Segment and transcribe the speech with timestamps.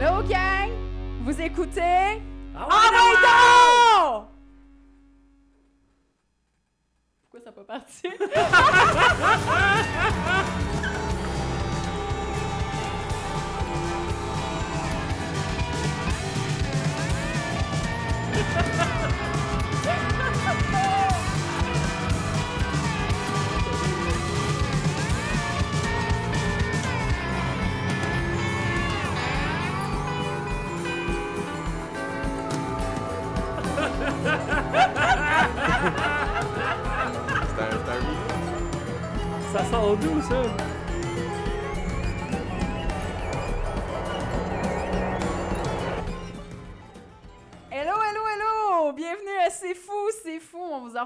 [0.00, 0.70] Hello, gang!
[1.26, 2.22] Vous écoutez?
[2.56, 4.26] Ah Ah,
[7.20, 8.08] Pourquoi ça n'a pas parti?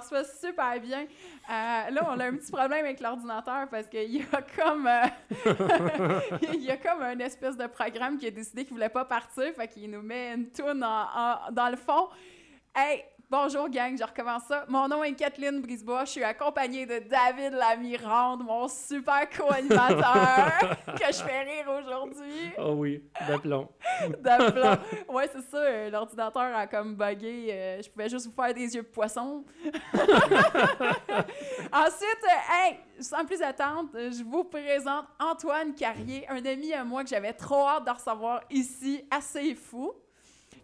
[0.05, 1.03] reçoit super bien.
[1.03, 6.21] Euh, là, on a un petit problème avec l'ordinateur parce qu'il y a comme euh,
[6.55, 9.53] il y a comme un espèce de programme qui a décidé qu'il voulait pas partir,
[9.55, 12.09] fait qu'il nous met une toune dans le fond.
[12.75, 13.05] Hey!
[13.31, 14.65] Bonjour gang, je recommence ça.
[14.69, 20.53] Mon nom est Kathleen Brisebois, je suis accompagnée de David Lamirande, mon super co-animateur
[20.87, 22.53] que je fais rire aujourd'hui.
[22.59, 23.69] Oh oui, d'aplomb.
[24.21, 24.77] d'aplomb.
[25.09, 25.57] Ouais, c'est ça.
[25.57, 27.49] euh, L'ordinateur a comme bugué.
[27.51, 29.45] euh, je pouvais juste vous faire des yeux de poisson.
[31.73, 37.03] Ensuite, euh, hey, sans plus attendre, je vous présente Antoine Carrier, un ami à moi
[37.03, 39.93] que j'avais trop hâte de recevoir ici, assez fou.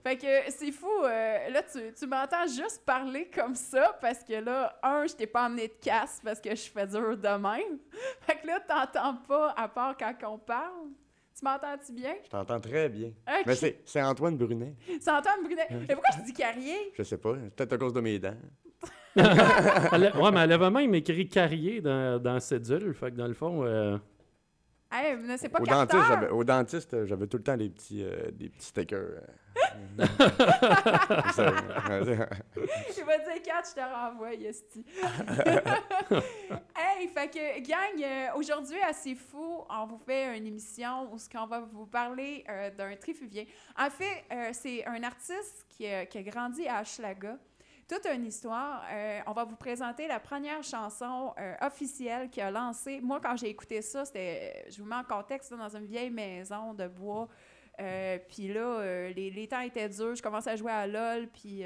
[0.02, 4.32] Fait que c'est fou, euh, là, tu, tu m'entends juste parler comme ça parce que
[4.34, 7.78] là, un, je t'ai pas emmené de casse parce que je fais dur de même.
[8.22, 10.88] Fait que là, t'entends pas à part quand on parle.
[11.38, 12.14] Tu m'entends-tu bien?
[12.24, 13.12] Je t'entends très bien.
[13.46, 14.74] Mais c'est, c'est Antoine Brunet.
[15.00, 15.66] C'est Antoine Brunet.
[15.70, 16.92] Mais pourquoi je dis Carrier?
[16.94, 17.34] Je sais pas.
[17.56, 18.36] Peut-être à cause de mes dents.
[19.16, 22.94] Elle a- ouais, mais elle avait même écrit carrier dans, dans cédule.
[22.94, 23.98] Fait que dans le fond, euh,
[24.92, 27.70] Hey, mais c'est pas Au dentiste, j'avais, au dentiste, euh, j'avais tout le temps des
[27.70, 28.98] petits, euh, des petits stickers.
[28.98, 29.20] euh.
[32.98, 34.84] Il va dire 4, je te renvoie, Yesti.
[36.76, 41.18] hey, fait que, gang, euh, aujourd'hui, à C'est Fou, on vous fait une émission où
[41.18, 43.44] ce qu'on va vous parler euh, d'un trifluvien.
[43.78, 47.36] En fait, euh, c'est un artiste qui, a- qui a grandi à Hochelaga.
[47.90, 48.84] Toute une histoire.
[48.92, 53.00] Euh, on va vous présenter la première chanson euh, officielle qu'il a lancée.
[53.02, 56.72] Moi, quand j'ai écouté ça, c'était, je vous mets en contexte, dans une vieille maison
[56.72, 57.26] de bois.
[57.80, 60.14] Euh, puis là, les, les temps étaient durs.
[60.14, 61.64] Je commençais à jouer à LOL, puis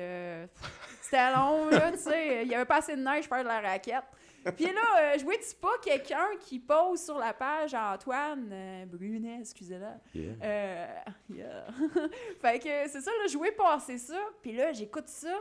[1.03, 2.45] c'était long, là, tu sais.
[2.45, 4.05] Il y avait pas assez de neige pour faire de la raquette.
[4.57, 9.99] Puis là, je vois-tu pas quelqu'un qui pose sur la page Antoine Brunet, excusez-la.
[10.15, 11.05] yeah.
[11.29, 11.67] Yeah.
[12.41, 14.19] fait que c'est ça, là, je voulais passer ça.
[14.41, 15.35] Puis là, j'écoute ça.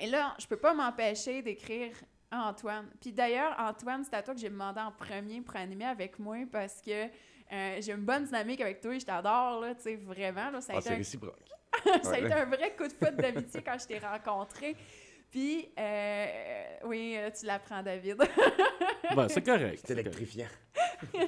[0.00, 1.92] Et là, je peux pas m'empêcher d'écrire
[2.30, 2.88] à Antoine.
[3.00, 6.36] Puis d'ailleurs, Antoine, c'est à toi que j'ai demandé en premier pour animer avec moi
[6.50, 7.04] parce que
[7.52, 10.50] euh, j'ai une bonne dynamique avec toi et je t'adore, là, tu sais, vraiment.
[10.50, 11.44] Là, ça, a Ah, été c'est un, réciproque.
[12.02, 14.76] ça a été un vrai coup de foot d'amitié quand je t'ai rencontré.
[15.30, 16.26] Puis, euh,
[16.84, 18.16] oui, euh, tu l'apprends, David.
[19.16, 19.82] ben, c'est correct.
[19.84, 20.46] C'est électrifiant.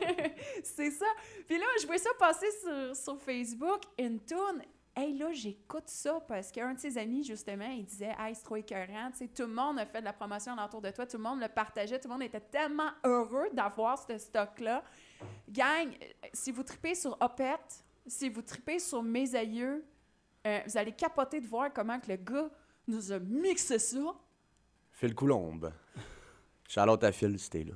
[0.63, 1.07] c'est ça.
[1.47, 4.63] Puis là, je vois ça passer sur, sur Facebook, une tourne.
[4.99, 8.57] Hey, là, j'écoute ça parce qu'un de ses amis, justement, il disait Hey, c'est trop
[8.57, 9.11] écœurant.
[9.11, 11.23] Tu sais, tout le monde a fait de la promotion autour de toi, tout le
[11.23, 14.83] monde le partageait, tout le monde était tellement heureux d'avoir ce stock-là.
[15.51, 15.91] Gang,
[16.33, 17.59] si vous tripez sur Opet,
[18.07, 19.85] si vous tripez sur Mes aïeux,
[20.47, 22.49] euh, vous allez capoter de voir comment que le gars
[22.89, 24.15] nous a mixé ça.
[24.93, 25.73] Phil Coulombe.
[26.67, 27.75] Charlotte à Phil, c'était là.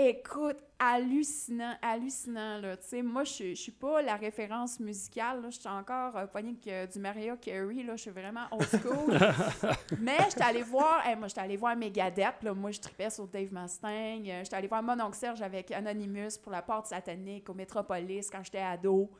[0.00, 2.76] Écoute, hallucinant, hallucinant, là.
[2.76, 5.50] Tu sais, moi, je suis- pas la référence musicale, là.
[5.50, 7.96] Je suis encore euh, poignée que du Mariah Carey, là.
[7.96, 9.18] Je suis vraiment old school.
[10.00, 12.54] Mais j'étais allée voir, hey, moi, j'étais allée voir Megadeth, là.
[12.54, 14.22] Moi, je tripais sur Dave Mustaine.
[14.28, 18.30] Euh, J'étais allée voir mon oncle Serge avec Anonymous pour la porte satanique au Metropolis
[18.30, 19.10] quand j'étais ado.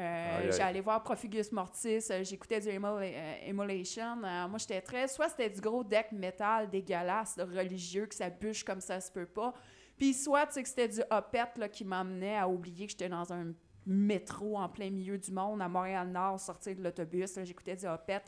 [0.00, 4.16] Euh, allé voir Profigus Mortis, euh, j'écoutais du Emula- euh, Emulation.
[4.16, 5.06] Moi, j'étais très.
[5.08, 9.26] Soit c'était du gros deck metal dégueulasse, religieux, que ça bûche comme ça se peut
[9.26, 9.52] pas.
[9.98, 13.08] Puis soit, tu sais, que c'était du Opet là, qui m'emmenait à oublier que j'étais
[13.08, 13.52] dans un
[13.86, 17.36] métro en plein milieu du monde, à Montréal-Nord, sortir de l'autobus.
[17.36, 18.20] là, J'écoutais du Opet.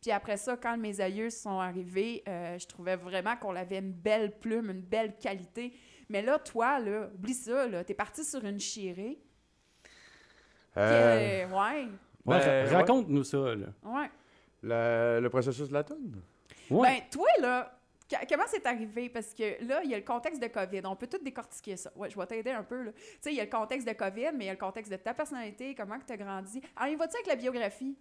[0.00, 3.92] Puis après ça, quand mes aïeux sont arrivés, euh, je trouvais vraiment qu'on avait une
[3.92, 5.72] belle plume, une belle qualité.
[6.08, 7.84] Mais là, toi, là, oublie ça, là.
[7.84, 9.18] T'es parti sur une chirée.
[10.76, 11.88] Euh, ouais,
[12.24, 13.66] Ouais, Ben, ra- Raconte-nous ça, là.
[13.84, 14.10] ouais.
[14.62, 16.22] le, le processus de la tonne.
[16.70, 16.88] Ouais.
[16.88, 17.78] Ben, toi, là,
[18.28, 19.08] comment c'est arrivé?
[19.08, 20.82] Parce que là, il y a le contexte de COVID.
[20.84, 21.90] On peut tout décortiquer ça.
[21.96, 22.92] Ouais, je vais t'aider un peu, là.
[22.92, 24.90] Tu sais, il y a le contexte de COVID, mais il y a le contexte
[24.92, 26.60] de ta personnalité, comment que tu as grandi.
[26.76, 27.96] Alors, il va-tu avec la biographie?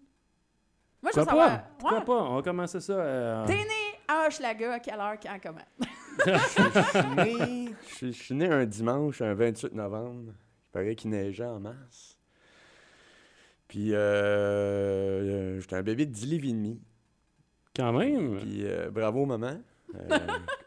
[1.02, 1.50] Moi, je veux savoir.
[1.50, 1.68] pas?
[1.80, 2.06] Pourquoi Ouais.
[2.06, 2.24] pas?
[2.32, 2.94] On va commencer ça.
[2.94, 5.66] euh, T'es né à Hochelaga, à quelle heure, quand, comment?
[6.26, 10.34] Je suis né- je suis- je suis né un dimanche, un 28 novembre.
[10.34, 12.18] Il paraît qu'il neigeait en masse.
[13.68, 13.98] Puis, euh,
[15.56, 16.82] euh, j'étais un bébé de 10 livres et demi.
[17.76, 18.38] Quand même?
[18.40, 19.62] Puis, euh, bravo, maman.
[19.96, 20.18] Euh,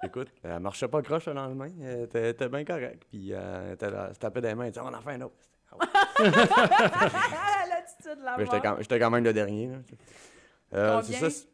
[0.02, 1.68] écoute, elle marchait pas croche le lendemain.
[1.82, 3.04] Elle était, bien correcte.
[3.10, 4.64] Puis, euh, elle, là, se tapait des mains.
[4.66, 5.34] Elle disait, on en fait un autre.
[5.72, 5.86] Ah ouais.
[6.46, 9.68] Ah, L'attitude de la Mais j'étais quand, j'étais quand même le dernier.
[9.68, 9.76] là.
[10.74, 11.30] Euh, c'est Combien?
[11.30, 11.46] ça,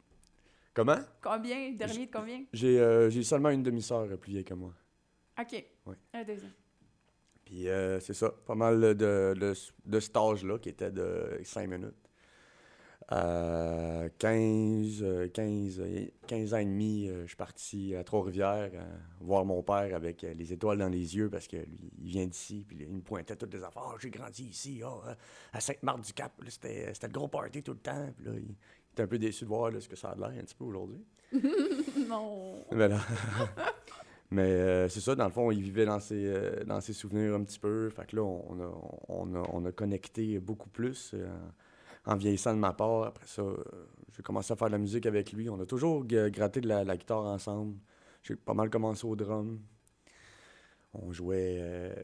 [0.75, 0.99] Comment?
[1.21, 1.73] Combien?
[1.73, 2.45] Dernier de combien?
[2.53, 4.73] J'ai euh, j'ai seulement une demi-sœur euh, plus vieille que moi.
[5.39, 5.65] OK.
[5.87, 5.97] Ouais.
[6.15, 6.53] Un deuxième.
[7.45, 9.55] Puis euh, c'est ça, pas mal de, de,
[9.87, 11.95] de cet âge-là qui était de 5 minutes.
[13.13, 18.71] Euh, 15, euh, 15, euh, 15 ans et demi, euh, je suis parti à Trois-Rivières
[18.73, 18.85] euh,
[19.21, 22.27] voir mon père avec euh, les étoiles dans les yeux parce que lui, il vient
[22.27, 22.65] d'ici.
[22.69, 23.83] Puis il me pointait toutes les affaires.
[23.85, 25.15] Ah, j'ai grandi ici, ah, euh,
[25.53, 26.33] à Sainte-Marthe-du-Cap.
[26.49, 28.13] C'était c'était le gros party tout le temps.
[28.17, 28.55] Puis là, il
[28.93, 30.65] était un peu déçu de voir là, ce que ça a l'air un petit peu
[30.65, 31.05] aujourd'hui.
[32.09, 32.65] non.
[32.73, 33.01] Mais là-
[34.33, 37.35] Mais euh, c'est ça, dans le fond, il vivait dans ses, euh, dans ses souvenirs
[37.35, 37.91] un petit peu.
[37.91, 38.73] Fait que là, on a,
[39.09, 41.27] on a, on a connecté beaucoup plus euh,
[42.07, 43.05] en vieillissant de ma part.
[43.05, 43.57] Après ça, euh,
[44.15, 45.49] j'ai commencé à faire de la musique avec lui.
[45.51, 47.77] On a toujours gratté de la, la guitare ensemble.
[48.23, 49.61] J'ai pas mal commencé au drum.
[50.93, 51.95] On jouait, euh,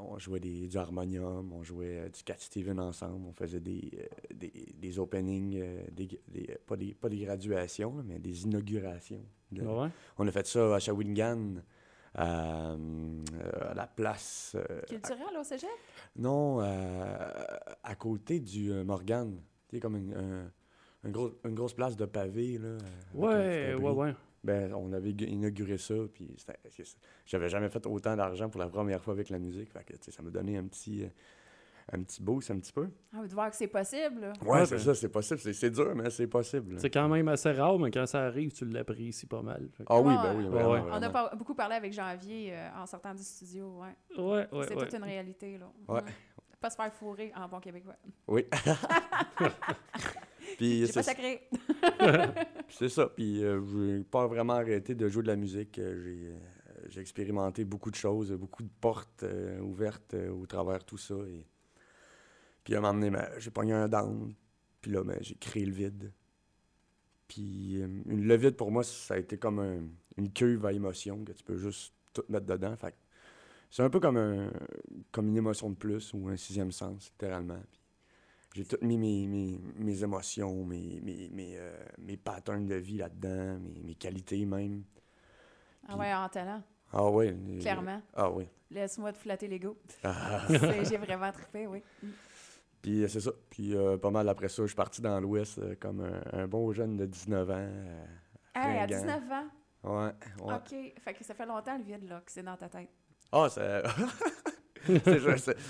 [0.00, 4.08] on jouait des, du harmonium, on jouait euh, du Cat Steven ensemble, on faisait des,
[4.34, 5.62] des, des openings,
[5.92, 9.22] des, des- pas, des, pas des graduations, mais des inaugurations.
[9.52, 9.88] de- Ouais?
[10.18, 11.62] on a fait ça à Shawinigan,
[12.14, 13.22] à, euh,
[13.70, 14.56] à la place.
[14.56, 15.68] euh, Culturel au cégep?
[16.16, 17.16] non, euh,
[17.82, 19.40] à côté du euh, Morgan.
[19.68, 20.50] Tu sais, comme une, un-
[21.04, 22.58] un gros- une grosse place de pavé.
[22.58, 22.78] Là, euh,
[23.14, 24.14] Ouais, ouais, ouais.
[24.44, 26.36] Ben, on avait gu- inauguré ça, puis
[27.26, 29.70] j'avais jamais fait autant d'argent pour la première fois avec la musique.
[29.72, 31.08] Fait que, ça m'a donné un petit, euh,
[31.90, 32.88] un petit boost, un petit peu.
[33.12, 34.20] Ah, de voir que c'est possible.
[34.20, 34.32] là.
[34.44, 35.40] Ouais, c'est ça, c'est possible.
[35.40, 36.78] C'est- C'est dur, mais c'est possible.
[36.78, 39.68] C'est quand même assez rare, mais quand ça arrive, tu l'apprécies pas mal.
[39.76, 40.50] Fait Ah oui, Ouais, ben oui, ouais.
[40.80, 40.88] vraiment.
[40.92, 43.80] On a beaucoup parlé avec Janvier euh, en sortant du studio.
[43.80, 44.22] Ouais.
[44.22, 44.84] Ouais, ouais, c'est ouais.
[44.84, 45.58] toute une réalité.
[45.58, 45.70] Là.
[45.88, 46.00] Ouais.
[46.60, 47.96] Pas se faire fourrer en bon québécois.
[48.28, 48.46] Oui.
[50.58, 51.48] Puis J'ai pas c'est sacré.
[52.68, 53.06] C'est ça.
[53.08, 53.60] Puis euh,
[53.98, 55.78] j'ai pas vraiment arrêté de jouer de la musique.
[55.78, 56.38] Euh, J'ai, euh,
[56.88, 60.98] j'ai expérimenté beaucoup de choses, beaucoup de portes euh, ouvertes euh, au travers de tout
[60.98, 61.14] ça.
[61.14, 61.46] Et...
[62.64, 64.34] Puis à un moment donné, ben, j'ai pogné un down.
[64.80, 66.12] Puis là, ben, j'ai créé le vide.
[67.28, 69.86] Puis euh, une, le vide, pour moi, ça a été comme un-
[70.16, 72.76] une cuve à émotion que tu peux juste tout mettre dedans.
[72.76, 72.94] Fait
[73.70, 74.50] c'est un peu comme, un,
[75.12, 77.60] comme une émotion de plus ou un sixième sens, littéralement.
[78.50, 82.74] Puis j'ai tout mis mes, mes, mes émotions, mes, mes, mes, euh, mes patterns de
[82.74, 84.82] vie là-dedans, mes, mes qualités même.
[85.88, 86.62] Ah ouais, en talent,
[86.92, 87.28] Ah oui.
[87.28, 88.02] euh, clairement.
[88.12, 88.46] Ah oui.
[88.70, 89.78] Laisse-moi te flatter l'ego.
[90.04, 90.46] Ah.
[90.88, 91.82] J'ai vraiment trippé, oui.
[92.82, 93.30] Puis euh, c'est ça.
[93.48, 96.48] Puis euh, pas mal après ça, je suis parti dans l'Ouest euh, comme un, un
[96.48, 97.68] bon jeune de 19 ans.
[98.54, 98.86] Hey, à fringant.
[98.86, 99.46] 19 ans?
[99.84, 100.12] Ouais,
[100.44, 100.54] ouais.
[100.54, 100.92] OK.
[101.00, 102.90] Fait que ça fait longtemps le vide, là, que c'est dans ta tête.
[103.30, 103.82] Ah, c'est...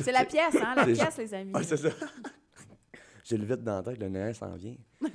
[0.02, 0.74] c'est la pièce, hein?
[0.74, 1.52] La pièce, les amis.
[1.54, 1.90] Ah, c'est ça.
[3.24, 4.76] J'ai le vide dans la tête, le néant s'en vient.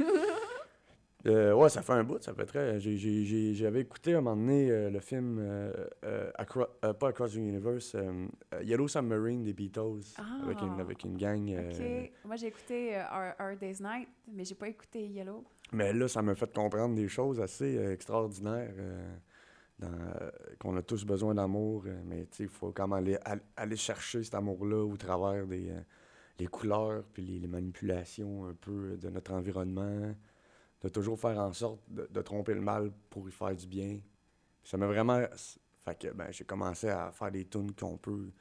[1.28, 2.80] Euh, ouais, ça fait un bout, ça fait très...
[2.80, 7.36] J'avais écouté à un moment donné euh, le film, euh, Acro- euh, pas Across the
[7.36, 7.96] Universe,
[8.64, 10.04] Yellow Submarine des Beatles,
[10.44, 10.82] avec, une, Ah.
[10.82, 11.44] avec une gang.
[12.24, 15.44] Moi, j'ai écouté Our, Our Day's Night, mais j'ai pas écouté Yellow.
[15.74, 18.74] Mais là, ça m'a fait comprendre des choses assez extraordinaires,
[20.60, 23.76] qu'on a tous besoin d'amour, mais tu sais, il faut quand même aller, al- aller
[23.76, 25.72] chercher cet amour-là au travers des
[26.40, 30.14] les couleurs, puis les, les manipulations un peu de notre environnement,
[30.88, 34.00] de toujours faire en sorte de, de tromper le mal pour y faire du bien.
[34.64, 35.22] Ça m'a vraiment...
[35.86, 38.32] Fait que, ben, j'ai commencé à faire des tunes qui ont peu...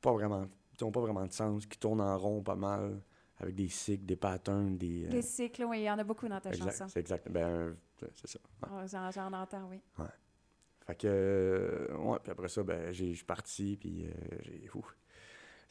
[0.00, 0.48] pas vraiment...
[0.76, 3.00] qui ont pas vraiment de sens, qui tournent en rond pas mal,
[3.38, 5.06] avec des cycles, des patterns, des...
[5.06, 6.88] euh, Les cycles, oui, il y en a beaucoup dans ta Exact, chanson.
[6.88, 7.30] c'est exact.
[7.30, 7.74] Ben, euh,
[8.14, 8.38] c'est ça.
[8.62, 8.86] Ouais.
[8.88, 9.80] J'en j'en entends, oui.
[10.86, 14.68] Fait que, euh, ouais, puis après ça, ben, j'ai- je suis parti, puis euh, j'ai,
[14.74, 14.96] ouf,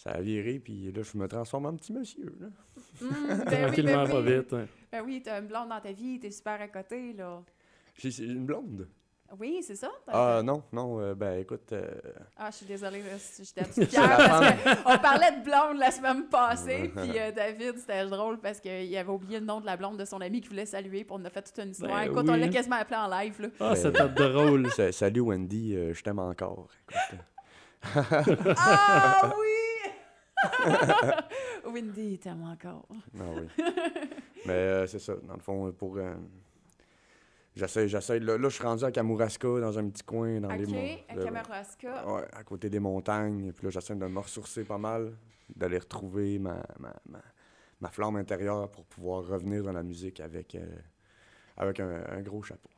[0.01, 2.48] ça a viré, puis là, je me transforme en petit monsieur, là.
[3.01, 4.38] Mm, ben oui, Tranquillement, ben pas oui.
[4.38, 4.53] vite.
[4.53, 4.65] hein.
[4.91, 7.41] Ben oui, t'as une blonde dans ta vie, t'es super à côté, là.
[7.98, 8.88] J'ai une blonde.
[9.39, 9.89] Oui, c'est ça?
[10.08, 11.88] Ah, non, non, euh, ben, écoute, euh,
[12.36, 13.96] Ah, je suis désolée, là, si j'étais un petit
[14.84, 19.10] qu'on parlait de blonde la semaine passée, puis euh, David, c'était drôle parce qu'il avait
[19.12, 21.29] oublié le nom de la blonde de son ami qu'il voulait saluer, puis on a
[21.29, 21.91] fait toute une histoire.
[21.94, 22.39] Ben Écoute, on oui.
[22.39, 23.48] l'a quasiment appelé en live, là.
[23.60, 24.70] Ah, c'était drôle.
[24.75, 26.68] sa- salut Wendy, euh, je t'aime encore.
[26.89, 27.20] Écoute,
[28.58, 29.38] Ah oui!
[31.65, 32.88] Windy, t'aimes encore.
[32.91, 33.63] euh, ah oui.
[34.46, 35.98] Mais euh, c'est ça, dans le fond, pour...
[35.98, 36.13] euh,
[37.55, 40.65] j'essaie, j'essaie, là, là, je suis rendu à Kamouraska, dans un petit coin, dans les
[40.65, 40.98] OK, monts.
[41.10, 42.08] à Kamarasca.
[42.08, 43.51] Ouais, à côté des montagnes.
[43.51, 45.13] Puis là, j'essaie de me ressourcer pas mal,
[45.55, 47.22] d'aller retrouver ma, ma, ma,
[47.81, 50.65] ma flamme intérieure pour pouvoir revenir dans la musique avec, euh,
[51.58, 52.69] avec un, un gros chapeau.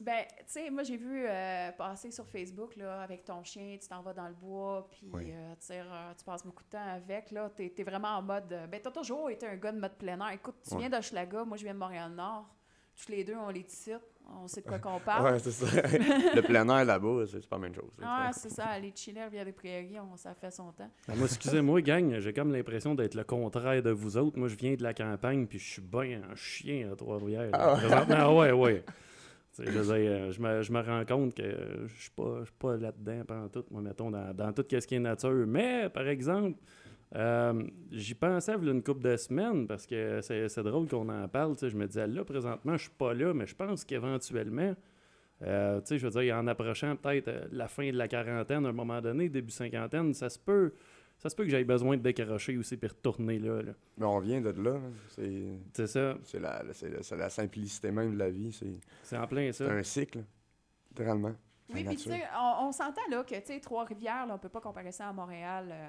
[0.00, 3.86] Ben, tu sais, moi, j'ai vu euh, passer sur Facebook, là, avec ton chien, tu
[3.86, 5.24] t'en vas dans le bois, puis Oui.
[5.30, 7.50] euh, tu sais, euh, tu passes beaucoup de temps avec, là.
[7.54, 8.50] T'es es vraiment en mode...
[8.52, 10.32] euh, ben, t'as toujours été un gars de mode plein air.
[10.32, 10.80] Écoute, tu Ouais.
[10.80, 12.46] viens d'Hochelaga, moi, je viens de Montréal-Nord.
[12.96, 14.00] Tous les deux, on les titres.
[14.42, 15.32] On sait de quoi qu'on parle.
[15.32, 15.66] Ouais, c'est ça.
[16.34, 17.90] le plein air là-bas, c'est c'est pas la même chose.
[18.02, 20.90] Ah, c'est ça, aller chiller à Rivière-des-Prairies, on, ça fait son temps.
[21.08, 24.38] Ah, Moi, excusez-moi, gang, j'ai comme l'impression d'être le contraire de vous autres.
[24.38, 27.50] Moi, je viens de la campagne, puis je suis bien un chien à Trois-Rivières.
[27.52, 28.06] Ah ouais.
[28.10, 28.84] Ah ouais,
[29.58, 32.76] Je, veux dire, euh, je, me, je me rends compte que je suis pas, pas
[32.76, 35.46] là-dedans pendant tout, moi, mettons, dans, dans tout ce qui est nature.
[35.46, 36.58] Mais, par exemple,
[37.16, 41.56] euh, j'y pensais il une couple de semaines parce que c'est drôle qu'on en parle.
[41.60, 44.74] Je me disais, là, présentement, je suis pas là, mais je pense qu'éventuellement,
[45.42, 48.72] euh, je veux dire, en approchant peut-être euh, la fin de la quarantaine, à un
[48.72, 50.74] moment donné, début cinquantaine, ça se peut,
[51.20, 53.62] ça se peut que j'aie besoin de décrocher aussi puis retourner là.
[53.62, 53.72] là.
[53.98, 54.72] Mais on vient de là.
[54.74, 54.92] hein.
[55.08, 58.52] C'est C'est ça, c'est la, c'est la, c'est la simplicité même de la vie.
[58.52, 58.74] C'est
[59.04, 59.72] c'est en plein c'est ça.
[59.72, 60.24] un cycle,
[60.90, 61.34] littéralement.
[61.72, 64.48] Oui, puis tu sais, on, on s'entend là que, tu sais, Trois-Rivières, là, on peut
[64.48, 65.68] pas comparer ça à Montréal.
[65.70, 65.88] euh,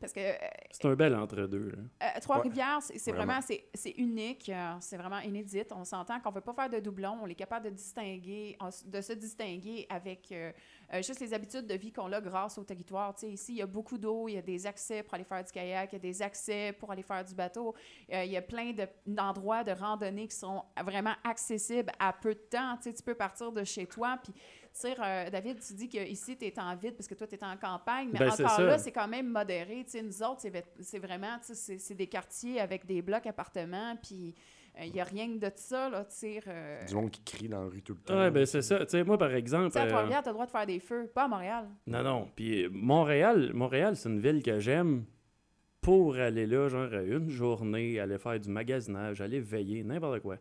[0.00, 0.32] parce que euh,
[0.70, 1.72] C'est un bel entre-deux.
[2.02, 3.40] Euh, Trois-Rivières, c'est c'est Vraiment.
[3.40, 5.62] c'est unique, euh, c'est vraiment inédit.
[5.72, 9.00] On s'entend qu'on ne veut pas faire de doublons, on est capable de distinguer, de
[9.00, 10.52] se distinguer avec euh,
[10.96, 13.14] juste les habitudes de vie qu'on a grâce au territoire.
[13.14, 15.24] Tu sais, ici, il y a beaucoup d'eau, il y a des accès pour aller
[15.24, 17.74] faire du kayak, il y a des accès pour aller faire du bateau.
[18.08, 22.40] Il y a plein de- d'endroits de, randonnée qui sont vraiment accessibles à peu de
[22.40, 22.76] temps.
[22.82, 24.32] Tu peux partir de chez toi, puis
[24.84, 27.44] euh, David, tu dis que ici tu es en ville parce que toi, tu es
[27.44, 29.82] en campagne, mais Ben, encore là, c'est quand même modéré.
[29.84, 30.42] Tu sais, nous autres,
[30.80, 34.34] c'est vraiment, tu sais, c'est- des quartiers avec des blocs appartements, puis
[34.82, 36.40] il n'y a rien de ça, là, tu sais.
[36.46, 38.16] euh, Du monde qui crie dans la rue tout le temps.
[38.18, 38.78] Ouais, ben c'est ça.
[38.80, 39.66] Tu sais, moi, par exemple.
[39.66, 41.28] tu sais, à euh, Trois-Rivières, tu as le droit de faire des feux, pas à
[41.28, 41.68] Montréal.
[41.86, 42.28] Non, non.
[42.36, 45.04] Puis euh, Montréal, Montréal, c'est une ville que j'aime
[45.80, 50.36] pour aller là, genre euh, une journée, aller faire du magasinage, aller veiller, n'importe quoi.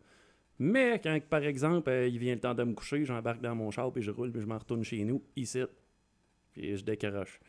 [0.59, 3.71] Mais quand, par exemple, euh, il vient le temps de me coucher, j'embarque dans mon
[3.71, 5.61] char, puis je roule, puis je m'en retourne chez nous, ici.
[6.53, 7.39] Puis je décroche.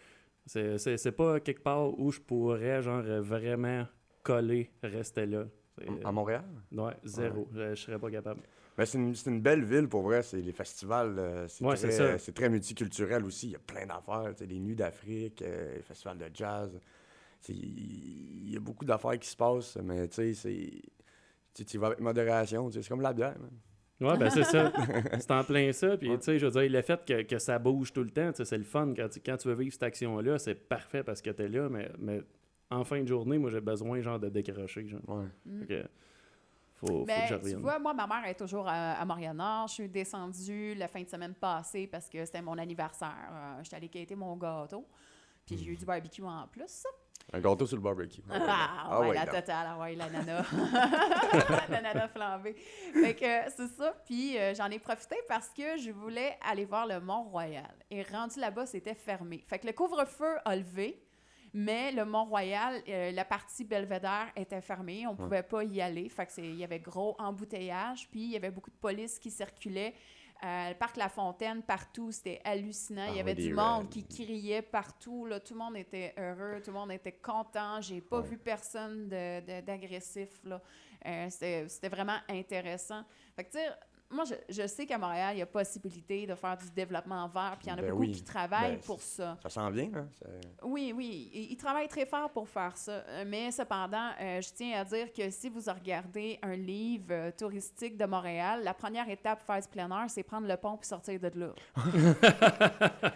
[0.47, 3.87] C'est- C'est c'est pas quelque part où je pourrais, genre, euh, vraiment
[4.23, 5.47] coller, rester là.
[5.79, 6.45] C'est- À Montréal?
[6.73, 7.49] Ouais, zéro.
[7.53, 8.43] Je, je serais pas capable.
[8.77, 10.23] Ben, c'est une, c'est une belle ville pour vrai.
[10.23, 11.19] C'est les festivals.
[11.19, 13.49] euh, c'est Ouais, très, très multiculturel aussi.
[13.49, 14.31] Il y a plein d'affaires.
[14.35, 16.79] tu sais, Les Nuits d'Afrique, euh, les festivals de jazz.
[17.49, 20.83] Il y a beaucoup d'affaires qui se passent, mais tu sais, c'est.
[21.55, 22.71] Tu vas avec modération.
[22.71, 23.37] C'est comme la bière.
[23.39, 23.51] man.
[24.01, 24.73] Ouais, ben c'est ça.
[25.21, 25.97] C'est en plein ça.
[25.99, 26.17] Puis, Ouais.
[26.19, 28.37] tu sais, je veux dire, le fait que, que ça bouge tout le temps, tu
[28.39, 28.95] sais, c'est le fun.
[28.97, 31.91] Quand tu, quand tu veux vivre cette action-là, c'est parfait parce que t'es là, mais,
[31.99, 32.23] mais
[32.71, 35.03] en fin de journée, moi, j'ai besoin, genre, de décrocher, genre.
[35.07, 35.27] Ouais.
[35.45, 35.61] Mm.
[35.61, 35.83] Fait que
[36.77, 39.69] faut, faut Ben, que je tu vois, moi, ma mère est toujours à, à Montréal-Nord.
[39.69, 43.13] Je suis descendue la fin de semaine passée parce que c'était mon anniversaire.
[43.31, 44.87] Euh, J'étais allée quitter mon gâteau.
[45.45, 46.85] Puis j'ai eu du barbecue en plus.
[47.33, 48.23] Un gâteau sur le barbecue.
[48.31, 49.35] Ah, Ah ouais, ouais, la donc.
[49.37, 50.43] totale, ah ouais, la nana.
[51.69, 52.55] la nana flambée.
[52.55, 53.95] Fait que euh, c'est ça.
[54.05, 57.73] Puis euh, j'en ai profité parce que je voulais aller voir le Mont-Royal.
[57.91, 59.45] Et rendu là-bas, c'était fermé.
[59.47, 61.01] Fait que le couvre-feu a levé,
[61.55, 65.07] mais le Mont-Royal, euh, la partie belvédère était fermée.
[65.07, 66.09] On pouvait pas y aller.
[66.09, 68.09] Fait que c'est- il y avait gros embouteillage.
[68.11, 69.95] Puis il y avait beaucoup de police qui circulait.
[70.43, 73.05] Euh, le parc La Fontaine, partout, c'était hallucinant.
[73.11, 75.27] il y Ah avait oui, du monde qui criait partout.
[75.27, 75.39] Là.
[75.39, 77.81] Tout le monde était heureux, tout le monde était content.
[77.83, 78.27] J'ai pas Ouais.
[78.29, 80.31] vu personne de- de- d'agressif.
[81.07, 83.03] Euh, c'était c'était vraiment intéressant.
[83.37, 83.59] Fait que,
[84.11, 87.57] moi, je, je sais qu'à Montréal, il y a possibilité de faire du développement vert,
[87.59, 88.11] puis il y en a Ben beaucoup oui.
[88.13, 89.37] qui travaillent Ben, pour ça.
[89.43, 90.09] Ça s'en vient, hein?
[90.19, 92.93] C'est- Oui, oui, ils, ils travaillent très fort pour faire ça.
[92.93, 97.31] Euh, Mais cependant, euh, je tiens à dire que si vous regardez un livre euh,
[97.31, 100.89] touristique de Montréal, la première étape faire du plein air, c'est prendre le pont puis
[100.89, 101.53] sortir de là.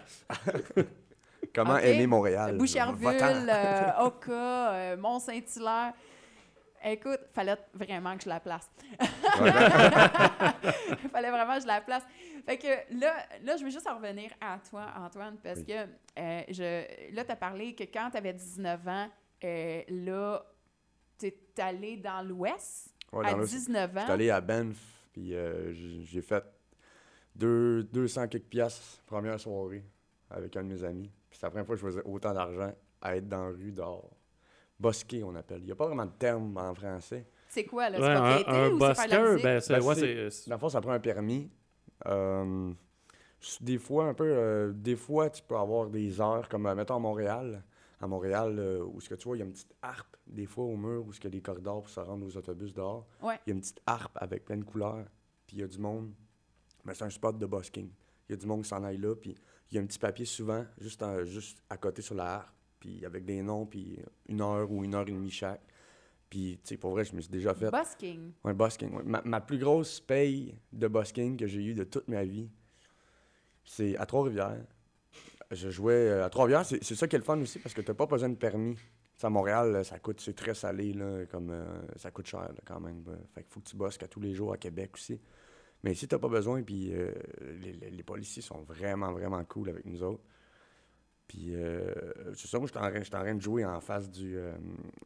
[1.53, 2.57] Comment aimer Montréal?
[2.57, 5.93] Boucherville, euh, Oka, Mont-Saint-Hilaire.
[6.87, 8.69] Écoute, fallait vraiment que je la place.
[11.11, 12.03] Fallait vraiment que je la place.
[12.45, 12.67] Fait que
[12.99, 15.65] là, là je veux juste en revenir à toi, Antoine, parce Oui.
[15.65, 15.73] que
[16.19, 19.07] euh, je, là, tu as parlé que quand tu avais 19 ans,
[19.43, 20.45] euh, là,
[21.17, 22.93] tu es allé dans l'Ouest?
[23.11, 24.13] Ouais, à dans le- 19 J'étais ans?
[24.13, 24.77] allé à Banff,
[25.13, 26.43] puis euh, j'ai j'ai fait
[27.35, 29.83] deux, 200 quelques piastres première soirée
[30.29, 31.11] avec un de mes amis.
[31.29, 33.71] Puis c'est la première fois que je faisais autant d'argent à être dans la rue
[33.71, 34.11] dehors.
[34.79, 35.59] Bosquet, on appelle.
[35.59, 37.27] Il n'y a pas vraiment de terme en français.
[37.47, 37.97] C'est quoi, là?
[37.99, 38.95] Ouais, c'est un, propriété un ou faire
[39.43, 39.73] ben, c'est.
[39.73, 39.95] Ben, ouais,
[40.29, 41.49] c'est- Dans le fond, ça prend un permis.
[42.07, 42.73] Euh,
[43.61, 46.95] des fois, un peu, euh, des fois, tu peux avoir des heures, comme, euh, mettons,
[46.95, 47.63] à Montréal.
[48.01, 50.45] À Montréal, euh, où ce que tu vois, il y a une petite harpe, des
[50.45, 52.73] fois, au mur, où ce qu'il y a des corridors pour se rendre aux autobus
[52.73, 53.07] dehors.
[53.21, 53.39] Ouais.
[53.45, 55.05] Il y a une petite harpe avec plein de couleurs,
[55.47, 56.11] puis il y a du monde.
[56.83, 57.89] Mais c'est un spot de busking.
[58.27, 59.33] Il y a du monde qui s'en aille là, puis
[59.71, 62.54] il y a un petit papier souvent, juste, en- juste à côté sur la harpe,
[62.85, 63.97] puis avec des noms, puis
[64.29, 65.61] une heure ou une heure et demie chaque.
[66.29, 67.71] Puis tu sais, pour vrai, je me suis déjà fait.
[67.71, 68.31] Busking.
[68.43, 68.93] Ouais, busking.
[68.93, 69.03] ouais.
[69.03, 72.49] Ma, ma plus grosse paye de busking que j'ai eue de toute ma vie,
[73.63, 74.63] c'est à Trois-Rivières.
[75.51, 76.65] Je jouais euh, à Trois-Rivières.
[76.65, 78.75] C'est c'est ça qui est le fun aussi parce que t'as pas besoin de permis.
[78.75, 78.81] Tu
[79.21, 81.65] sais, à Montréal, là, ça coûte, c'est très salé, là, comme euh,
[81.95, 83.03] ça coûte cher là, quand même.
[83.33, 85.21] Fait qu'il faut que tu bosques à tous les jours à Québec aussi.
[85.83, 87.11] Mais ici, t'as pas besoin, puis euh,
[87.61, 90.23] les, les- les policiers sont vraiment, vraiment cool avec nous autres.
[91.27, 91.91] Puis euh,
[92.35, 94.53] c'est ça, moi, j'étais en, en train de jouer en face du, euh,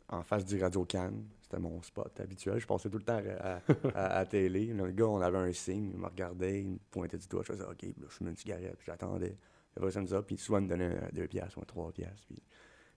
[0.10, 1.24] en face du Radio Cannes.
[1.42, 2.60] C'était mon spot habituel.
[2.60, 4.68] Je passais tout le temps à, à, télé.
[4.68, 7.42] Le gars, on avait un signe, il me regardait, il me pointait du doigt.
[7.44, 9.36] Je faisais OK, puis là, je fumais une cigarette, puis j'attendais.
[9.78, 12.42] Il faisait ça, puis souvent, il me donnait euh, deux piastres ou trois piastres, puis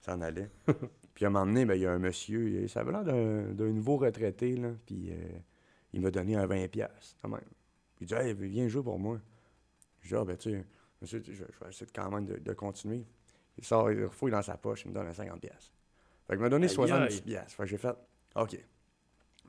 [0.00, 0.50] ça en allait.
[1.14, 3.04] puis à un moment donné, ben, il y a un monsieur, il- ça avait l'air
[3.04, 5.14] d'un, nouveau retraité, là, puis euh,
[5.92, 7.40] il m'a donné un 20 piastres, quand même.
[8.00, 9.20] Il dit Hey, viens jouer pour moi.
[10.00, 10.64] Je dis Ah, ben, tu sais,
[11.02, 13.04] monsieur, je, je vais essayer de- quand même de, de continuer.
[13.58, 15.72] Il sort, il refouille dans sa poche, il me donne un 50 piastres.
[16.26, 17.20] Fait qu'il m'a donné Aïe, 70 aïe.
[17.22, 17.52] piastres.
[17.56, 17.94] Fait que j'ai fait
[18.36, 18.56] OK.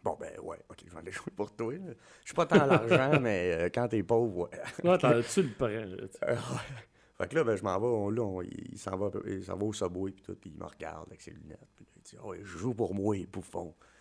[0.03, 1.72] Bon, ben, ouais, OK, je vais aller jouer pour toi.
[1.74, 1.79] là.
[2.22, 4.50] Je suis pas tant à l'argent, mais euh, quand t'es pauvre,
[4.83, 4.98] ouais.
[4.98, 5.67] T'en- tu le prends.
[5.67, 5.86] là,
[6.24, 6.83] Euh, ouais.
[7.17, 9.43] Fait que là, ben, je m'en vais, on- là, on- il il s'en va, il
[9.45, 12.01] s'en va au subway, puis tout, puis il me regarde avec ses lunettes, puis il
[12.01, 13.93] dit «Oh, je joue pour moi, bouffon.» Fait que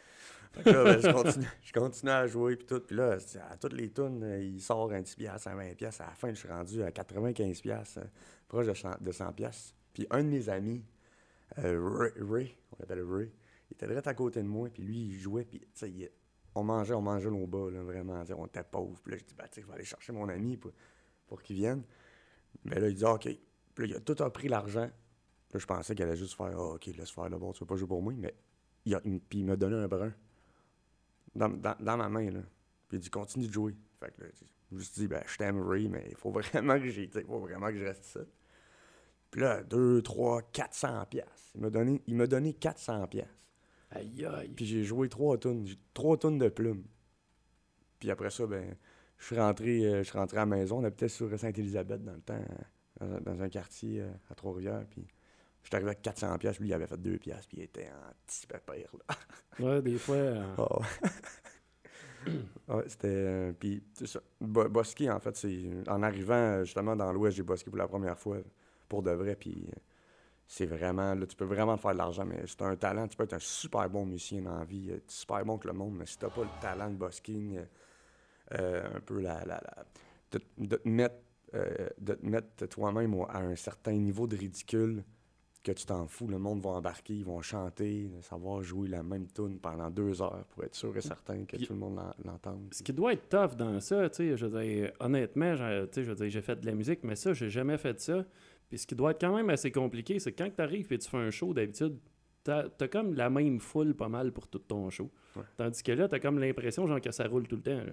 [0.57, 3.19] là, ben, je, continue, je à jouer, puis tout, puis là,
[3.51, 6.15] à toutes les tunes, euh, il sort un 10 piastres, un 20 piastres, à la
[6.15, 8.05] fin, je suis rendu à 95 piastres, euh,
[8.49, 9.75] proche de 100, de 100 piastres.
[9.95, 10.85] Puis un de mes amis,
[11.59, 13.33] euh, Ray, on l'appelle Ray,
[13.71, 15.63] il était direct à côté de moi, puis lui, il jouait, puis
[16.55, 19.35] on mangeait, on mangeait nos bas, là, vraiment, on était pauvres, puis là, je dis
[19.39, 20.73] «Ben, sais, je vais aller chercher mon ami pour,
[21.27, 21.83] pour qu'il vienne.»
[22.65, 23.29] Mais là, il dit OK.
[23.75, 24.91] Puis là, il a tout a pris l'argent.
[25.53, 27.67] Là, je pensais qu'il allait juste faire Ah, OK, laisse faire le bon, tu veux
[27.67, 28.13] pas jouer pour moi.
[28.17, 28.35] Mais
[28.85, 30.13] il, a- puis il m'a donné un brin
[31.35, 32.31] dans, dans- dans ma main.
[32.31, 32.41] Là.
[32.89, 33.75] Puis il dit Continue de jouer.
[34.01, 34.29] Fait que là,
[34.71, 37.41] je me suis dit ben, Je t'aime, Ray, mais il faut vraiment que j'y- faut
[37.41, 38.19] vraiment que je reste ici.
[39.31, 41.33] Puis là, 2, 3, 400 piastres.
[41.55, 43.33] Il m'a donné, il m'a donné 400 piastres.
[43.91, 44.49] Aïe, aïe.
[44.55, 45.67] Puis j'ai joué 3 tonnes.
[45.67, 46.85] J'ai 3 tonnes de plumes.
[47.99, 48.75] Puis après ça, ben,
[49.19, 50.79] je suis rentré, euh, je suis rentré à la maison.
[50.81, 52.35] On habitait sur Sainte-Élisabeth dans le temps,
[53.03, 54.85] euh, dans, un- dans un quartier euh, à Trois-Rivières.
[54.91, 55.07] Puis
[55.63, 56.59] j'étais arrivé avec 400 pièces.
[56.61, 57.47] Lui, il avait fait 2 pièces.
[57.47, 59.15] Puis il était en petit pépère, là.
[59.59, 60.17] Ouais, des fois.
[60.17, 60.77] euh, Ah
[62.77, 62.85] ouais.
[62.89, 63.09] C'était.
[63.09, 64.21] euh, puis, c'est ça.
[64.41, 65.61] Bo- Bosquet, en fait, c'est.
[65.89, 68.39] En arrivant, euh, justement, dans l'Ouest, j'ai bosqué pour la première fois,
[68.89, 69.37] pour de vrai.
[69.37, 69.73] Puis, euh,
[70.47, 71.15] c'est vraiment.
[71.15, 73.09] Là, tu peux vraiment faire de l'argent, mais c'est un talent.
[73.09, 75.97] Tu peux être un super bon musicien dans la vie, super bon que le monde,
[75.97, 77.61] mais si t'as pas le talent de busking,
[78.55, 79.41] euh, un peu la.
[79.45, 79.85] la, la-
[80.33, 81.17] de, de te mettre.
[81.55, 85.05] euh, de te mettre toi-même à un certain niveau de ridicule
[85.63, 86.27] que tu t'en fous.
[86.27, 90.45] Le monde va embarquer, ils vont chanter, savoir jouer la même tune pendant deux heures
[90.51, 92.69] pour être sûr et certain que Puis- tout le monde l'en- l'entende.
[92.73, 95.95] Ce qui doit être tough dans ça, tu sais, je veux dire, honnêtement, j'ai- tu
[95.95, 98.25] sais, je veux dire, j'ai fait de la musique, mais ça, j'ai jamais fait ça.
[98.69, 100.99] Puis ce qui doit être quand même assez compliqué, c'est que quand tu arrives et
[100.99, 101.99] tu fais un show, d'habitude,
[102.43, 105.11] t'as as comme la même foule pas mal pour tout ton show.
[105.37, 105.43] Ouais.
[105.57, 107.77] Tandis que là, t'as comme l'impression genre que ça roule tout le temps.
[107.85, 107.93] là.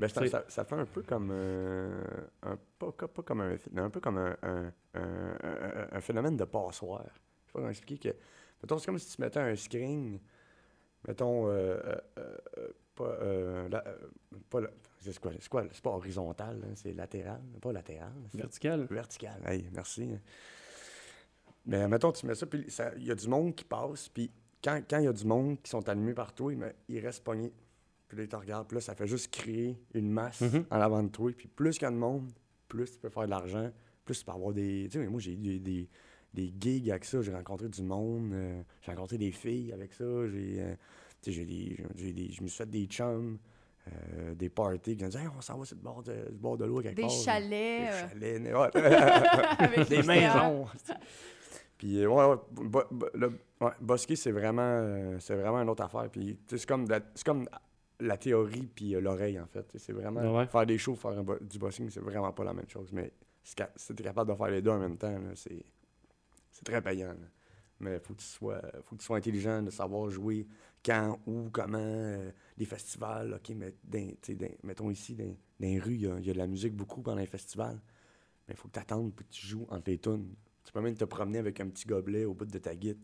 [0.00, 2.02] Ben, ça, ça- ça fait un peu comme euh,
[2.42, 7.04] un, pas, pas- comme un, mais un peu comme un, un- phénomène de passoire.
[7.04, 8.16] Je sais pas comment expliquer que.
[8.62, 10.18] Mettons, c'est comme si tu mettais un screen,
[11.06, 11.78] mettons, euh,
[12.18, 13.84] euh, euh, pas, euh, la-
[14.50, 18.12] pas la- c'est quoi, c'est quoi, c'est pas horizontal, hein, c'est latéral, pas latéral.
[18.34, 18.86] Vertical.
[18.90, 19.40] Vertical.
[19.46, 20.10] Hey, merci.
[21.66, 24.30] Mais mettons, tu mets ça, puis il y a du monde qui passe, puis
[24.62, 27.24] quand quand il y a du monde qui sont allumés par toi, mais ils restent
[27.24, 27.52] pognés.
[28.10, 30.64] Puis là, ils te regardent, puis là, ça fait juste créer une masse Mhm.
[30.68, 31.30] en avant de toi.
[31.36, 32.28] Puis plus qu'il y a de monde,
[32.66, 33.70] plus tu peux faire de l'argent,
[34.04, 34.88] plus tu peux avoir des...
[34.90, 35.88] Tu sais, moi, j'ai eu des, des,
[36.34, 40.04] des gigs avec ça, j'ai rencontré du monde, euh, j'ai rencontré des filles avec ça,
[40.28, 40.56] j'ai...
[40.58, 40.74] euh,
[41.22, 43.38] tu sais, j'ai des, j'ai- j'ai des- je me suis fait des chums,
[43.86, 46.56] euh, des parties, qui ont dit hey, on s'en va sur le bord de, bord
[46.56, 47.10] de l'eau quelque Des part.
[47.12, 48.10] chalets.
[48.18, 49.84] Des chalets, ouais.
[49.88, 50.66] des maisons.
[51.78, 55.82] Puis, ouais, ouais, bo- bo- le- ouais, bosquer, c'est vraiment, euh, c'est vraiment une autre
[55.84, 56.10] affaire.
[56.10, 57.48] Puis, comme, c'est comme
[58.00, 59.66] la théorie puis euh, l'oreille, en fait.
[59.78, 60.46] C'est vraiment, ouais.
[60.46, 62.92] faire des shows, faire bo- du bossing, c'est vraiment pas la même chose.
[62.92, 65.64] Mais si t'es capable de faire les deux en même temps, c'est,
[66.50, 67.08] c'est très payant.
[67.08, 67.26] là.
[67.80, 70.46] Mais faut que tu sois, faut que tu sois intelligent de savoir jouer
[70.84, 75.94] quand, où, comment, euh, les festivals, OK, mais dans- mettons ici, dans, dans les rues,
[75.94, 77.80] il y y, a de la musique beaucoup pendant les festivals.
[78.46, 80.34] Mais il faut que tu attendes puis que tu joues entre les tunes.
[80.64, 82.98] Tu peux même te promener avec un petit gobelet au bout de ta guide,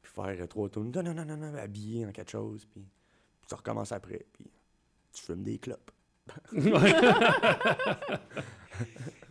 [0.00, 0.90] puis faire euh, trois tunes.
[0.94, 2.86] Non, non, non, non, non, habillé en quelque chose, puis
[3.48, 4.50] tu recommences après, puis
[5.12, 5.90] tu fumes des clopes.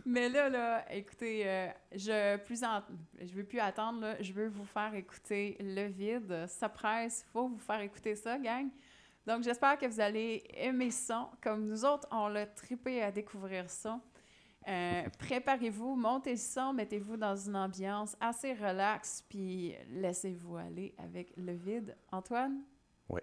[0.04, 2.82] Mais là, là, écoutez, euh, je plus en-
[3.20, 4.16] je veux plus attendre, là.
[4.20, 6.46] Je veux vous faire écouter Le Vide.
[6.48, 8.68] Ça presse, faut vous faire écouter ça, gang.
[9.26, 11.30] Donc, j'espère que vous allez aimer ça.
[11.40, 14.00] Comme nous autres, on l'a trippé à découvrir ça.
[14.68, 21.32] Euh, Préparez-vous, montez le son, mettez-vous dans une ambiance assez relaxe, puis laissez-vous aller avec
[21.36, 21.96] Le Vide.
[22.10, 22.62] Antoine?
[23.08, 23.22] Ouais.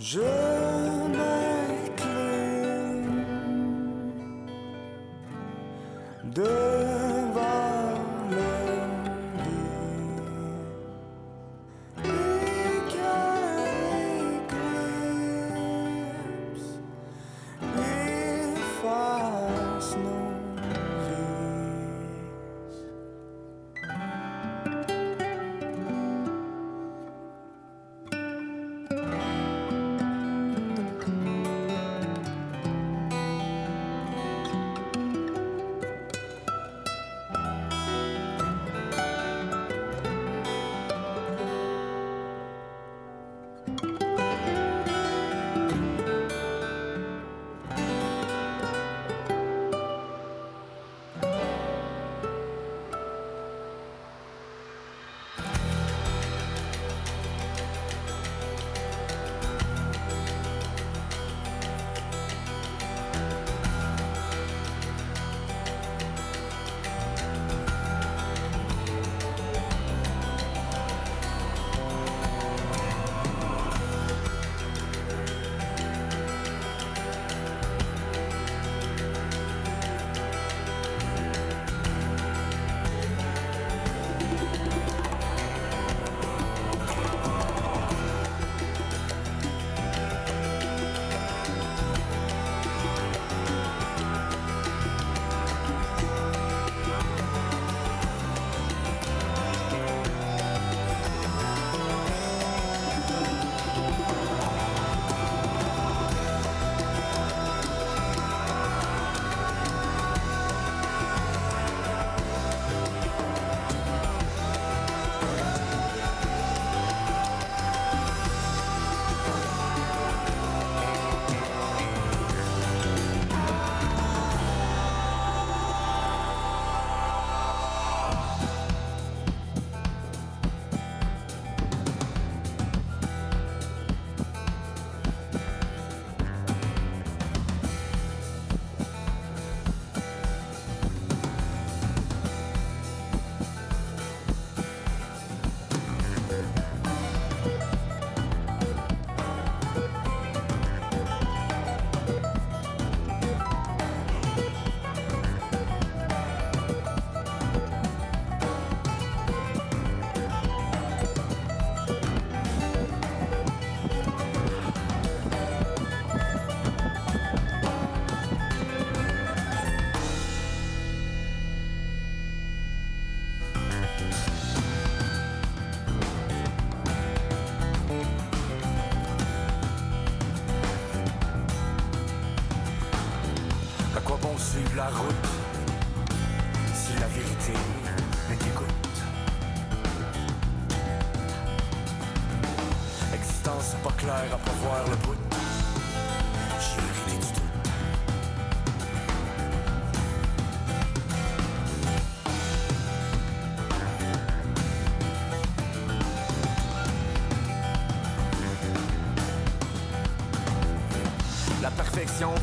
[0.00, 0.49] Je
[6.34, 6.69] 늘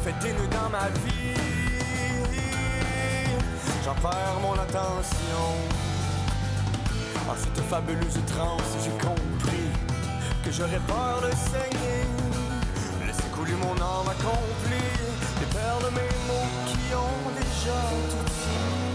[0.04, 1.34] fait des nœuds dans ma vie.
[3.84, 5.44] J'en perds mon attention.
[7.30, 9.27] En cette fabuleuse transe, j'ai compris
[10.48, 12.04] que j'aurais peur de saigner.
[13.06, 14.94] Laisser couler mon âme accomplie,
[15.40, 17.80] les perles de mes mots qui ont déjà
[18.10, 18.87] tout dit.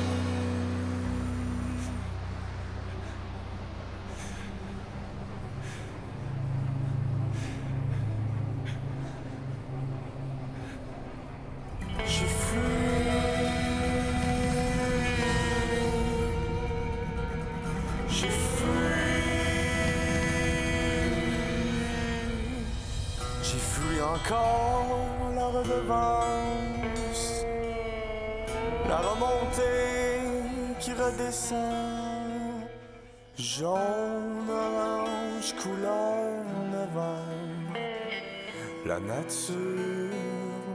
[38.87, 39.57] La nature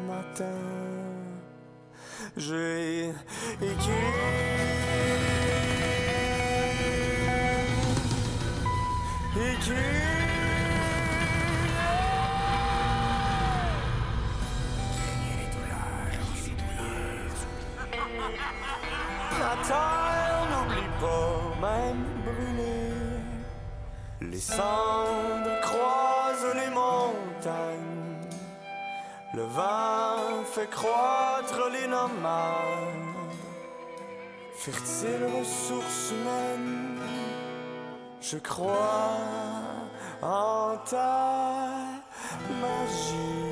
[0.08, 0.46] matin.
[2.36, 3.10] J'ai
[3.62, 3.93] écrit.
[9.36, 10.17] Écrit.
[20.50, 23.20] N'oublie pas, même brûler.
[24.22, 25.47] Les cendres
[30.58, 33.06] fait croître les nomades.
[34.56, 37.00] Fertile ressource humaine,
[38.20, 39.20] je crois
[40.22, 41.76] en ta
[42.62, 43.47] magie.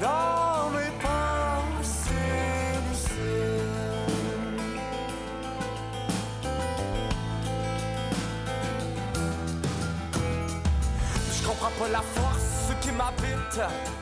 [0.00, 2.12] Dans mes pensées
[11.32, 13.97] Je comprends pas la force qui m'habite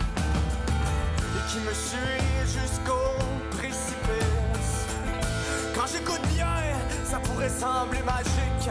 [1.66, 1.98] me suit
[2.44, 3.18] jusqu'au
[3.50, 4.86] précipice.
[5.74, 6.46] Quand j'écoute bien,
[7.04, 8.70] ça pourrait sembler magique,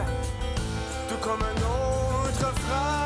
[1.08, 3.05] tout comme un autre frère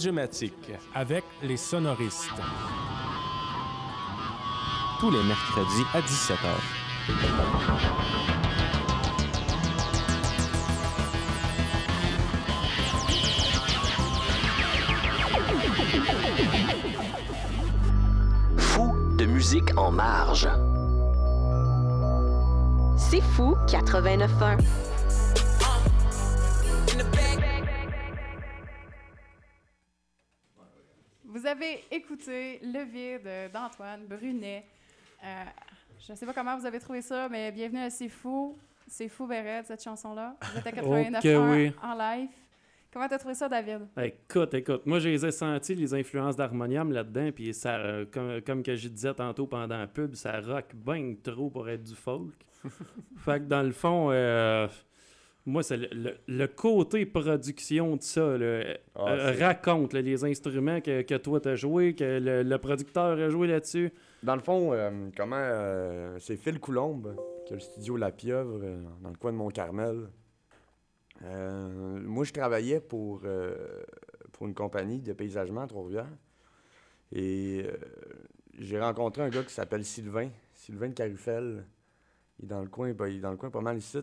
[0.00, 2.30] Audiomatique avec les sonoristes.
[4.98, 6.56] Tous les mercredis à 17h.
[18.56, 20.48] Fou de musique en marge.
[22.96, 24.79] C'est fou 89.1.
[31.92, 34.64] Écouté Le Vide d'Antoine Brunet.
[35.24, 35.26] Euh,
[35.98, 38.56] je ne sais pas comment vous avez trouvé ça, mais bienvenue à C'est Fou.
[38.86, 40.36] C'est Fou Beret, cette chanson-là.
[40.40, 41.72] Vous êtes à 89 Ok, oui.
[41.82, 42.28] en live.
[42.92, 43.88] Comment t'as trouvé ça, David?
[44.00, 48.76] Écoute, écoute, moi, j'ai sentis, les influences d'harmonium là-dedans, puis ça, euh, comme, comme que
[48.76, 52.34] je disais tantôt pendant la pub, ça rock bien trop pour être du folk.
[53.16, 54.68] fait que dans le fond, euh,
[55.46, 58.62] moi, c'est le, le- le côté production de ça, là,
[58.94, 63.18] Ah, euh, raconte là, les instruments que, que toi t'as joué, que le, le producteur
[63.18, 63.90] a joué là-dessus.
[64.22, 68.60] Dans le fond, euh, comment euh, c'est Phil Coulombe qui a le studio La Pieuvre
[68.62, 70.08] euh, dans le coin de Mont-Carmel.
[71.24, 73.82] Euh, moi, je travaillais pour, euh,
[74.32, 76.06] pour une compagnie de paysagement à Trois-Rivières.
[77.12, 77.72] Et euh,
[78.58, 81.64] j'ai rencontré un gars qui s'appelle Sylvain, Sylvain de Carufel.
[82.38, 83.98] Il est dans le coin, ben, il est dans le coin pas mal ici.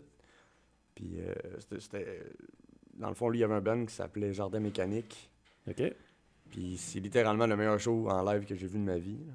[0.97, 1.33] Puis euh,
[1.79, 2.23] c'était-.
[2.95, 5.29] Dans le fond, lui, il y avait un band qui s'appelait Jardin Mécanique.
[5.69, 5.83] OK?
[6.49, 9.19] Puis c'est littéralement le meilleur show en live que j'ai vu de ma vie.
[9.27, 9.33] là.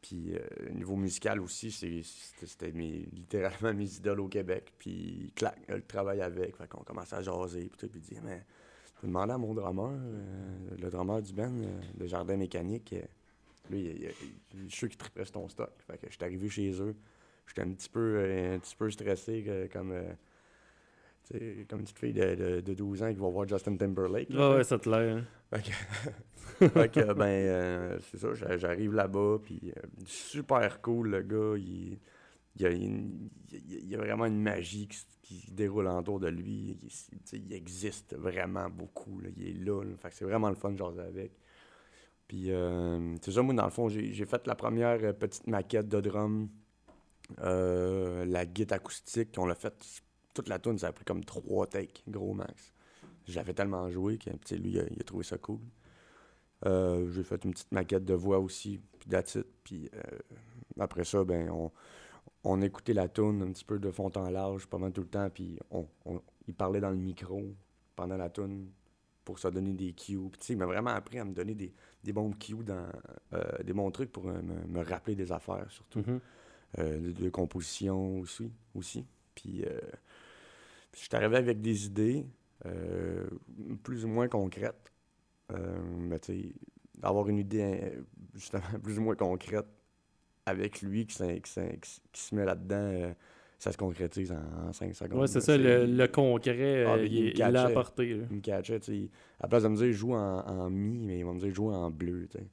[0.00, 4.72] Puis euh, niveau musical aussi, c'était mes- littéralement mes idoles au Québec.
[4.78, 6.56] Puis clac, le travail avec.
[6.56, 7.68] Fait qu'on commence à jaser.
[7.68, 8.44] Puis tout, puis dit, mais
[9.02, 12.92] je demander à mon drummer, euh, le drummer du band, euh, de Jardin Mécanique.
[12.92, 13.02] euh,
[13.70, 14.12] lui, il, il-
[14.54, 15.72] je suis sûr qu'il triperait sur ton stock.
[15.88, 16.94] Fait que j'étais arrivé chez eux.
[17.48, 18.20] J'étais un petit peu,
[18.54, 19.92] un petit peu stressé, comme,
[21.38, 24.30] sais, comme une petite fille de, de- de 12 ans qui va voir Justin Timberlake.
[24.30, 25.16] là, tu ouais, ça te l'air.
[25.18, 25.24] hein.
[25.58, 25.70] Fait
[27.14, 31.54] ben, euh, c'est ça, j'a- j'arrive là-bas, puis euh, super cool, le gars.
[31.58, 31.98] Il,
[32.56, 36.20] il, y a une- il y a- vraiment une magie qui, qui se déroule autour
[36.20, 36.78] de lui.
[37.32, 39.96] Il, il existe vraiment beaucoup, là, il est là, là.
[39.96, 41.32] Fait que c'est vraiment le fun de jaser avec.
[42.28, 45.88] Puis, euh, c'est ça, moi, dans le fond, j'ai j'ai fait la première petite maquette
[45.88, 46.48] de drum,
[47.38, 49.74] la guitare acoustique, on l'a fait
[50.34, 52.72] toute la tune, ça a pris comme trois takes, gros max.
[53.26, 55.60] J'avais tellement joué que lui, il a, il a trouvé ça cool.
[56.66, 59.38] Euh, j'ai fait une petite maquette de voix aussi, puis it.
[59.64, 60.18] Puis euh,
[60.78, 61.70] après ça, ben, on,
[62.44, 65.28] on écoutait la tune un petit peu de fond en large pendant tout le temps,
[65.30, 67.42] puis on, on- il parlait dans le micro
[67.96, 68.70] pendant la tune
[69.24, 70.18] pour se donner des cues.
[70.32, 71.72] Puis il m'a vraiment appris à me donner des,
[72.02, 72.88] des bons cues, dans,
[73.32, 76.20] euh, des bons trucs pour me, me rappeler des affaires, surtout Mhm.
[76.78, 78.50] euh, de, de composition aussi.
[78.74, 79.04] aussi.
[79.34, 79.64] Puis,
[80.92, 82.26] puis je suis arrivé avec des idées
[82.66, 83.26] euh,
[83.82, 84.92] plus ou moins concrètes.
[85.50, 86.54] Euh, mais tu sais,
[86.98, 88.02] d'avoir une idée euh,
[88.34, 89.66] justement plus ou moins concrète
[90.46, 93.14] avec lui qui, qui se met là-dedans,
[93.58, 95.20] ça se concrétise en, en 5 secondes.
[95.20, 98.08] Ouais, c'est ça, le, le concret, Ah, il l'a apporté.
[98.30, 99.10] Il me catchait, tu sais.
[99.38, 101.54] À la place de me dire joue en, en mi, mais il va me dire
[101.54, 102.46] joue en bleu, tu sais.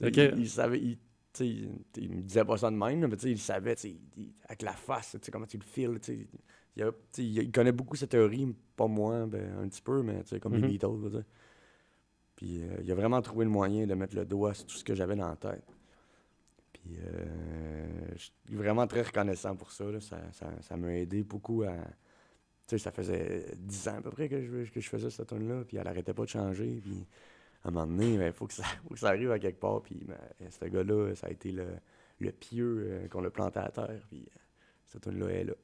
[0.00, 3.88] Il, il savait, me disait pas ça de même, mais tu sais, il savait, tu
[3.90, 3.96] sais,
[4.44, 6.26] avec la face, tu sais, comment tu le files, tu sais.
[6.76, 6.82] Il,
[7.40, 10.60] a- connaît beaucoup cette théorie, pas moi, ben, un petit peu, mais comme Mhm.
[10.62, 11.24] les Beatles, je veux dire.
[12.36, 14.84] Puis euh, il a vraiment trouvé le moyen de mettre le doigt sur tout ce
[14.84, 15.64] que j'avais dans la tête.
[16.74, 20.00] Puis euh, je suis vraiment très reconnaissant pour ça, là.
[20.00, 21.72] Ça, ça, ça m'a aidé beaucoup à...
[21.72, 25.28] Tu sais, ça faisait 10 ans à peu près que je, que je faisais cette
[25.28, 27.06] tune là puis elle arrêtait pas de changer, puis
[27.64, 29.82] à un moment donné, il faut, que ça- faut que ça arrive à quelque part,
[29.82, 30.18] puis ben,
[30.50, 31.66] ce gars-là, ça a été le,
[32.20, 34.28] le pieux euh, qu'on l'a planté à terre, puis
[34.84, 35.54] cette tune là est là.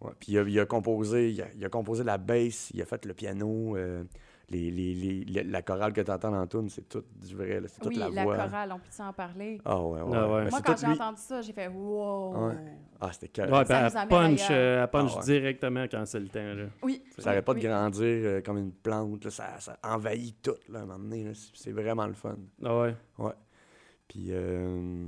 [0.00, 2.80] Ouais, puis il a, il a composé, il a, il a composé la bass, il
[2.80, 4.02] a fait le piano, euh,
[4.48, 7.60] les, les, les- les- la chorale que tu entends dans tune, c'est tout du vrai,
[7.60, 8.36] là, c'est toute Oui, la la, voix.
[8.36, 9.60] chorale, on peut en parler?
[9.64, 10.10] Ah ouais, ouais.
[10.16, 10.44] Ah ouais.
[10.44, 10.94] Ben, Moi, quand j'ai lui.
[10.94, 12.48] entendu ça, j'ai fait wow!
[12.48, 12.54] Ouais.
[12.98, 13.52] Ah, c'était cœur.
[13.52, 15.24] Ouais, Ça ben, nous elle punch, euh, elle punch Ah ouais.
[15.24, 16.54] directement quand c'est le temps.
[16.54, 16.64] Là.
[16.82, 17.02] Oui.
[17.18, 20.78] Ça n'arrête pas de grandir euh, comme une plante, là, ça, ça envahit tout, là,
[20.80, 22.36] à un moment donné, là, c'est c'est vraiment le fun.
[22.64, 22.94] Ah ouais.
[24.08, 25.04] Puis, euh,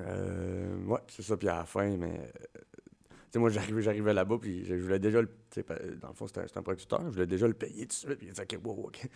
[0.00, 1.36] euh, ouais, c'est ça.
[1.36, 2.32] Puis à la fin, mais.
[3.32, 5.28] Sais, moi, j'arrivais, j'arrivais là-bas, puis je je voulais déjà le.
[6.00, 8.14] Dans le fond, c'était un, un producteur, je voulais déjà le payer tout de suite.
[8.18, 9.08] Puis il dit, OK, wow, OK.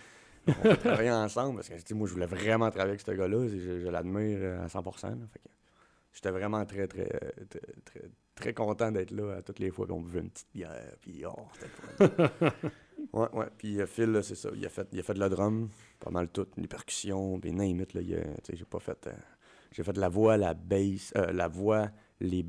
[0.49, 3.49] On va travailler ensemble, parce que, moi, je voulais vraiment travailler avec ce gars-là.
[3.49, 4.93] Je, je l'admire euh, à 100 là,
[5.33, 5.49] fait que
[6.13, 9.87] J'étais vraiment très, très, euh, très, très, très content d'être là à toutes les fois
[9.87, 10.97] qu'on buvait une petite bière.
[11.01, 11.35] Puis, oh,
[11.99, 12.43] c'était
[13.13, 13.47] ouais, ouais.
[13.59, 14.51] Puis, euh, Phil, c'est ça.
[14.55, 15.69] Il a, fait, il a fait de la drum,
[16.01, 18.01] pas mal tout, les percussions, puis it, là.
[18.03, 19.07] j'ai pas fait.
[19.09, 19.13] euh,
[19.73, 21.91] j'ai fait de la voix, la bass, euh, la voix,
[22.21, 22.43] les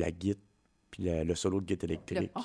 [0.00, 0.42] la guitare,
[0.90, 2.32] puis le solo de guitare Le- électrique.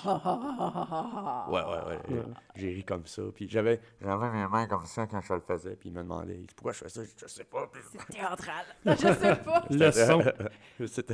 [1.49, 2.15] Ouais, ouais, ouais.
[2.17, 2.23] Ouais.
[2.55, 3.21] J'ai ri comme ça.
[3.33, 5.75] Puis j'avais, j'avais mes mains comme ça quand je le faisais.
[5.75, 7.01] Puis il me demandait pourquoi je fais ça.
[7.17, 7.67] Je sais pas.
[7.71, 8.65] Puis C'est théâtral.
[8.85, 9.65] je sais pas.
[9.69, 9.91] Le
[10.79, 10.87] son.
[10.87, 11.13] C'était-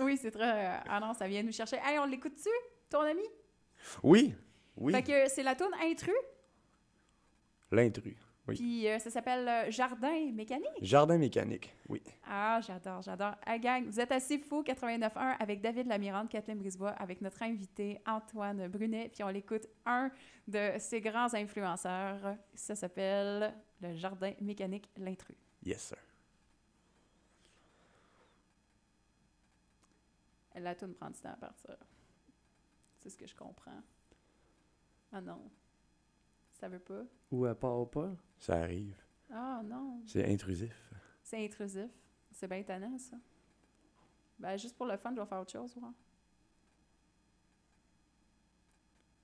[0.00, 0.66] Oui, c'est très.
[0.76, 1.76] euh, Ah non, ça vient nous chercher.
[1.84, 2.48] Hey, on l'écoute-tu,
[2.90, 3.22] ton ami?
[4.02, 4.34] Oui,
[4.76, 4.92] oui.
[4.92, 6.12] Fait que c'est la tourne Intrus,
[7.70, 8.16] L'intrus.
[8.48, 8.54] Oui.
[8.56, 10.68] puis euh, ça s'appelle euh, Jardin mécanique.
[10.80, 11.74] Jardin mécanique.
[11.88, 12.02] Oui.
[12.26, 13.34] Ah, j'adore, j'adore.
[13.46, 18.00] Hey, gang, vous êtes assez fous, 89.1 avec David Lamirande, Kathleen Brisebois, avec notre invité
[18.06, 20.10] Antoine Brunet, puis on l'écoute un
[20.46, 22.36] de ses grands influenceurs.
[22.54, 25.36] Ça s'appelle Le Jardin mécanique, l'intrus.
[25.64, 25.98] Yes, sir.
[30.54, 31.76] La tourne prend du temps à partir.
[32.98, 33.80] C'est ce que je comprends.
[35.12, 35.40] Ah non.
[36.58, 37.02] Ça veut pas.
[37.30, 38.10] Ou elle part pas.
[38.38, 38.96] Ça arrive.
[39.30, 40.00] Ah non.
[40.06, 40.90] C'est intrusif.
[41.22, 41.90] C'est intrusif.
[42.32, 43.16] C'est bien étonnant, ça.
[44.38, 45.88] Ben, juste pour le fun, je vais faire autre chose, ouais.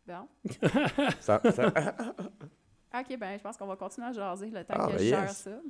[0.07, 0.28] Bon.
[1.20, 1.68] Ça, ça,
[3.01, 5.05] OK, ben, je pense qu'on va continuer à jaser le temps Ah, que ben je
[5.05, 5.37] gère yes.
[5.39, 5.61] ça.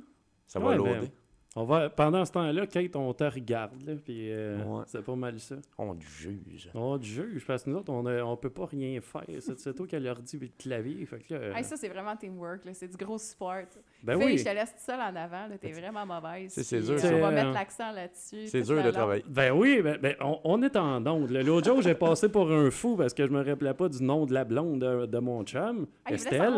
[0.45, 0.99] ça va Ouais, loader.
[0.99, 1.11] ben,
[1.57, 4.83] On va, pendant ce temps-là, Kate, on te regarde, là, puis euh, Ouais.
[4.87, 5.55] c'est pas mal ça.
[5.77, 6.69] On te juge.
[6.73, 9.23] On te juge, parce que nous autres, on, a- on peut pas rien faire.
[9.39, 11.39] C'est toi qui as l'ordi et le clavier, fait que là...
[11.39, 12.59] euh, Hey, ça, c'est vraiment teamwork.
[12.73, 13.63] C'est du gros support.
[14.03, 15.47] ben Fille, oui, je te laisse toute seule en avant.
[15.61, 16.51] T'es vraiment mauvaise.
[16.51, 17.11] C'est- dur, euh.
[17.17, 18.47] On va mettre euh, l'accent là-dessus.
[18.47, 19.23] C'est tout dur de travailler.
[19.29, 21.29] ben oui, ben, ben, on, on est en onde.
[21.31, 24.25] L'autre jour, j'ai passé pour un fou parce que je me rappelais pas du nom
[24.25, 26.53] de la blonde de, de mon chum, voulait Estelle.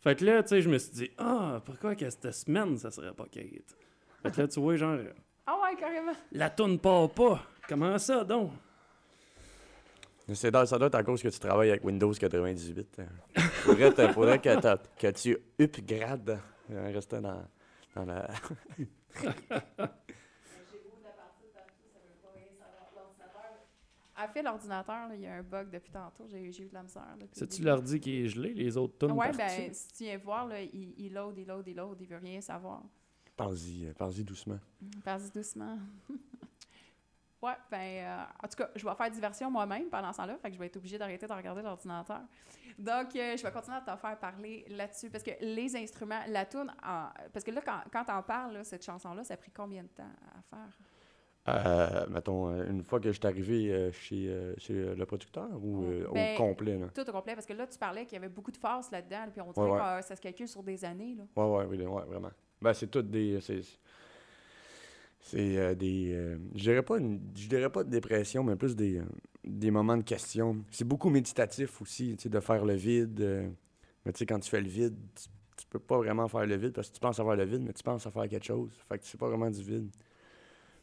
[0.00, 2.90] Fait que là, tu sais, je me suis dit, ah, pourquoi que cette semaine, ça
[2.90, 3.74] serait pas Kate?
[4.22, 4.98] Fait que là, tu vois, genre,
[5.46, 6.12] Ah ouais, carrément.
[6.32, 7.42] la tourne part pas.
[7.68, 8.52] Comment ça, donc?
[10.34, 13.00] C'est dans- ça doit être à cause que tu travailles avec Windows 98.
[13.00, 13.42] hein.
[13.64, 16.38] Faudrait, faudrait que, que tu upgrades
[16.70, 17.44] en restant dans,
[17.94, 18.28] dans la.
[24.20, 26.26] Elle fait l'ordinateur, il y a un bug depuis tantôt.
[26.30, 27.02] J'ai j'ai eu de la misère.
[27.32, 29.38] C'est-tu l'ordi qui est gelé, les autres tonnes Ouais, parties?
[29.68, 32.18] ben, si tu viens voir, là, il, il load, il load, il load, il veut
[32.18, 32.82] rien savoir.
[33.36, 34.58] Pense-y, euh, pense-y doucement.
[35.04, 35.78] Vas-y doucement.
[37.42, 40.48] ouais, ben, euh, en tout cas, je vais faire diversion moi-même pendant ce temps-là, fait
[40.48, 42.20] que je vais être obligée d'arrêter de regarder l'ordinateur.
[42.78, 46.44] Donc, euh, je vais continuer à t'en faire parler là-dessus, parce que les instruments, la
[46.46, 46.72] tune,
[47.32, 49.88] parce que là, quand, quand t'en parles, là, cette chanson-là, ça a pris combien de
[49.88, 50.78] temps à faire?
[51.48, 55.82] Euh, mettons, une fois que je suis arrivé euh, chez, euh, chez le producteur ou
[55.84, 56.86] euh, Ben, au complet, là?
[56.94, 59.26] Tout au complet, parce que là, tu parlais qu'il y avait beaucoup de force là-dedans,
[59.32, 59.78] puis on dirait Ouais, ouais.
[59.78, 61.24] que euh, ça se calcule sur des années, là.
[61.34, 62.30] Ouais, ouais, oui, ouais, vraiment.
[62.62, 63.40] Ben, c'est toutes des.
[63.40, 63.60] C'est,
[65.20, 66.12] c'est euh, des.
[66.14, 69.04] euh, je dirais pas une- je dirais pas de dépression, mais plus des, euh,
[69.44, 70.64] des moments de questions.
[70.70, 73.20] C'est beaucoup méditatif aussi, tu sais, de faire le vide.
[74.04, 75.24] mais tu sais, quand tu fais le vide, tu,
[75.56, 77.62] tu peux pas vraiment faire le vide parce que tu penses à faire le vide,
[77.62, 78.70] mais tu penses à faire quelque chose.
[78.88, 79.90] Fait que c'est pas vraiment du vide.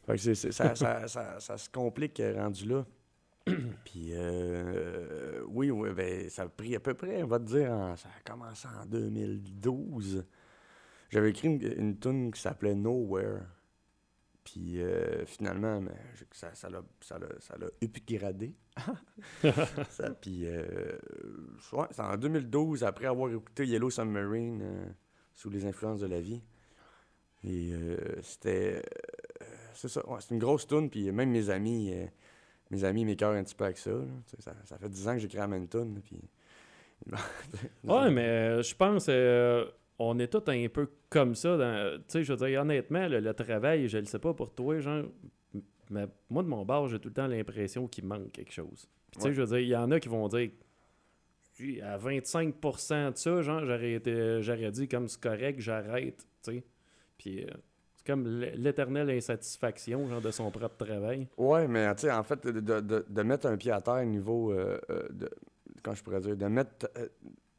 [0.06, 2.86] Fait que ça, ça, ça, ça se complique rendu là.
[3.84, 7.70] Puis, euh, oui, oui, ben, ça a pris à peu près, on va te dire,
[7.70, 10.24] en- ça a commencé en 2012.
[11.10, 13.40] J'avais écrit une, une tune qui s'appelait Nowhere.
[14.44, 18.54] Puis euh, finalement, mais, je- ça, ça l'a ça l'a- ça l'a upgradé.
[19.90, 20.96] Ça, puis euh,
[21.72, 24.86] ouais, c'est en 2012, après avoir écouté Yellow Submarine euh,
[25.34, 26.42] sous les influences de la vie.
[27.44, 28.82] Et euh, c'était.
[29.74, 30.88] c'est ça, ouais, c'est une grosse tune.
[30.88, 31.92] Puis même mes amis,
[32.70, 33.90] mes amis m'écœurent un petit peu avec ça,
[34.38, 34.52] ça.
[34.64, 36.00] Ça fait 10 ans que j'écris la même tune.
[36.02, 36.18] Puis.
[37.84, 39.08] Ouais, mais je pense
[40.02, 41.56] on est tous un peu comme ça.
[41.98, 44.78] Tu sais, je veux dire, honnêtement, le, le travail, je le sais pas pour toi,
[44.80, 45.04] genre,
[45.90, 48.88] mais moi, de mon bord, j'ai tout le temps l'impression qu'il manque quelque chose.
[49.10, 49.34] Puis, tu sais, Ouais.
[49.34, 50.50] je veux dire, il y en a qui vont dire,
[51.82, 56.64] à 25% de ça, genre, j'aurais, été- j'aurais dit, comme c'est correct, j'arrête, tu sais.
[57.18, 57.48] Puis, euh,
[57.96, 61.28] c'est comme l'éternelle insatisfaction, genre, de son propre travail.
[61.36, 64.00] Ouais, mais tu sais, en fait, de, de- de- de mettre un pied à terre
[64.02, 65.28] au niveau euh, euh, de.
[65.82, 66.88] Quand je pourrais dire, de mettre.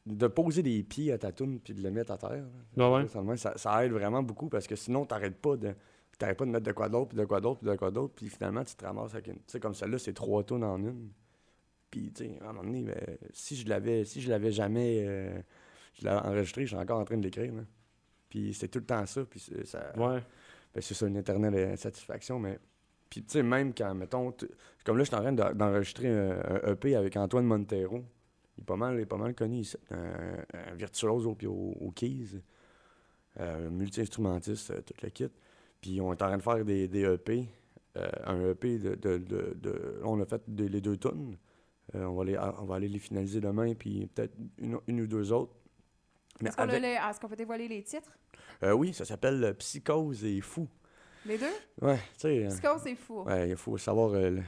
[0.08, 2.44] Euh, de poser des pieds à ta toune puis de le mettre à terre.
[2.76, 3.36] Ouais, ouais.
[3.36, 5.74] Ça, aide vraiment beaucoup parce que sinon, t'arrêtes pas de.
[6.18, 8.12] T'arrêtes pas de mettre de quoi d'autre, puis de quoi d'autre, puis de quoi d'autre,
[8.14, 9.36] puis finalement, tu te ramasses avec une.
[9.36, 11.08] Tu sais, comme celle-là, c'est trois tonnes en une.
[11.90, 12.94] Puis, tu sais, à un moment donné, ben,
[13.32, 15.04] si je l'avais si je l'avais jamais.
[15.06, 15.40] euh,
[15.94, 17.52] je l'avais enregistré, je suis encore en train de l'écrire.
[17.54, 17.62] là.
[18.28, 19.92] Puis c'est tout le temps ça, puis c'est- ça.
[19.96, 20.20] Ouais.
[20.74, 22.58] Ben, c'est ça, une éternelle insatisfaction, mais...
[23.10, 24.32] Puis, tu sais, même quand, mettons...
[24.86, 28.02] Comme là, je suis en train d'en- d'enregistrer un, un EP avec Antoine Montero.
[28.58, 29.62] Il est pas mal, il est pas mal connu.
[29.90, 32.40] Un, un virtuose au, au, au keys.
[33.40, 35.28] Euh, multi-instrumentiste, euh, tout le kit.
[35.80, 37.48] Puis, on est en train de faire des, des EP.
[37.96, 38.94] euh, un EP de...
[38.94, 41.36] de, de, on a fait les deux tonnes.
[41.94, 45.32] on, va les, on va aller les finaliser demain, puis peut-être une, une ou deux
[45.32, 45.54] autres.
[46.44, 46.82] Est-ce qu'on avec-
[47.28, 48.10] peut dévoiler les titres?
[48.64, 50.68] euh, oui, ça s'appelle euh, Psychose et Fou.
[51.24, 51.46] Les deux?
[51.80, 52.46] Ouais, tu sais...
[52.46, 52.50] euh,
[52.82, 53.22] c'est fou.
[53.22, 54.42] Ouais, il faut savoir euh, le-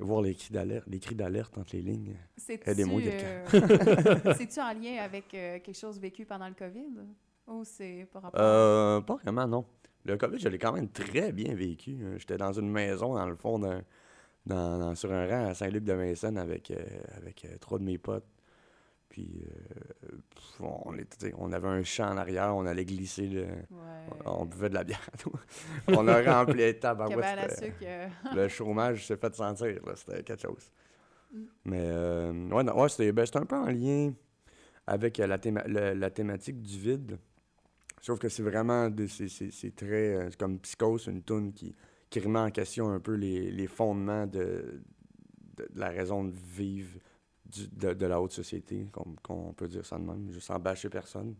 [0.00, 2.14] voir, les cris d'alerte, les cris d'alerte entre les lignes.
[2.36, 2.62] C'est-tu
[3.08, 3.44] euh,
[4.36, 7.00] c'est-tu en lien avec euh, quelque chose vécu pendant le COVID?
[7.48, 8.40] Ou c'est par rapport?
[8.40, 9.64] Euh, pas vraiment, non.
[10.04, 11.98] Le COVID, je l'ai quand même très bien vécu.
[12.00, 13.82] Euh, J'étais dans une maison, dans le fond, d'un-
[14.46, 16.72] dans, dans- sur un rang à Saint-Luc-de-Vincennes avec,
[17.16, 18.24] avec trois de mes potes.
[19.10, 20.16] Puis, euh,
[20.60, 24.22] on, était- on avait un champ en arrière, on allait glisser, le, Ouais.
[24.24, 25.04] on, on buvait de la bière.
[25.88, 26.78] on a rempli les
[27.56, 27.76] sucre.
[27.82, 30.70] euh, le chômage s'est fait sentir, c'était quelque chose.
[31.32, 31.38] Mm.
[31.64, 34.12] Mais euh, ouais, ouais, c'était ben, c'était un peu en lien
[34.86, 37.18] avec la, théma- le- la thématique du vide.
[38.00, 39.28] Sauf que c'est vraiment, c'est-
[39.76, 41.74] très, euh, c'est comme Psychose, une tune qui,
[42.08, 44.80] qui remet en question un peu les, les fondements de,
[45.56, 46.96] de, de la raison de vivre
[47.50, 50.58] du- de, de la haute société, qu'on qu'on peut dire ça de même, juste sans
[50.58, 51.34] bâcher personne.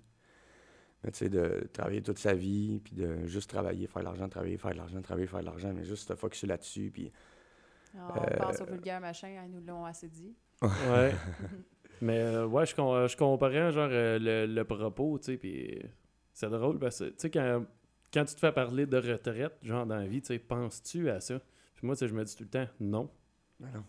[1.03, 4.29] Mais tu sais, de travailler toute sa vie, puis de juste travailler, faire de l'argent,
[4.29, 7.11] travailler, faire de l'argent, travailler, faire de l'argent, mais juste se focusser là-dessus, puis
[7.95, 10.35] on Euh, pense au vulgaire machin, ils nous l'ont assez dit.
[10.63, 11.15] Ouais.
[12.03, 15.83] Mais euh, ouais, je, com- je comprends genre euh, le, le propos, tu sais, puis
[16.33, 17.65] c'est drôle parce que, tu sais, quand,
[18.13, 21.21] quand tu te fais parler de retraite, genre dans la vie, tu sais, penses-tu à
[21.21, 21.41] ça?
[21.75, 23.11] Puis moi, tu sais, je me dis tout le temps, non.
[23.61, 23.85] Ben non.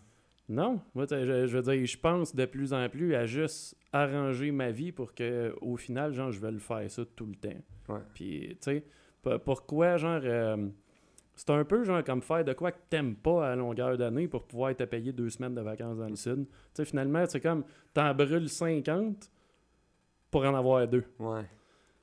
[0.48, 4.50] Non, moi, je, je veux dire, je pense de plus en plus à juste arranger
[4.50, 7.94] ma vie pour que, au final, genre, je vais le faire ça tout le temps.
[7.94, 8.00] Ouais.
[8.14, 8.82] Puis, tu
[9.22, 10.68] sais, pourquoi, genre, euh,
[11.34, 14.44] c'est un peu, genre, comme faire de quoi que t'aimes pas à longueur d'année pour
[14.44, 16.46] pouvoir te payer deux semaines de vacances dans le sud.
[16.46, 17.64] Tu sais, finalement, c'est comme,
[17.94, 19.30] t'en brûles 50
[20.30, 21.04] pour en avoir deux.
[21.18, 21.44] Ouais.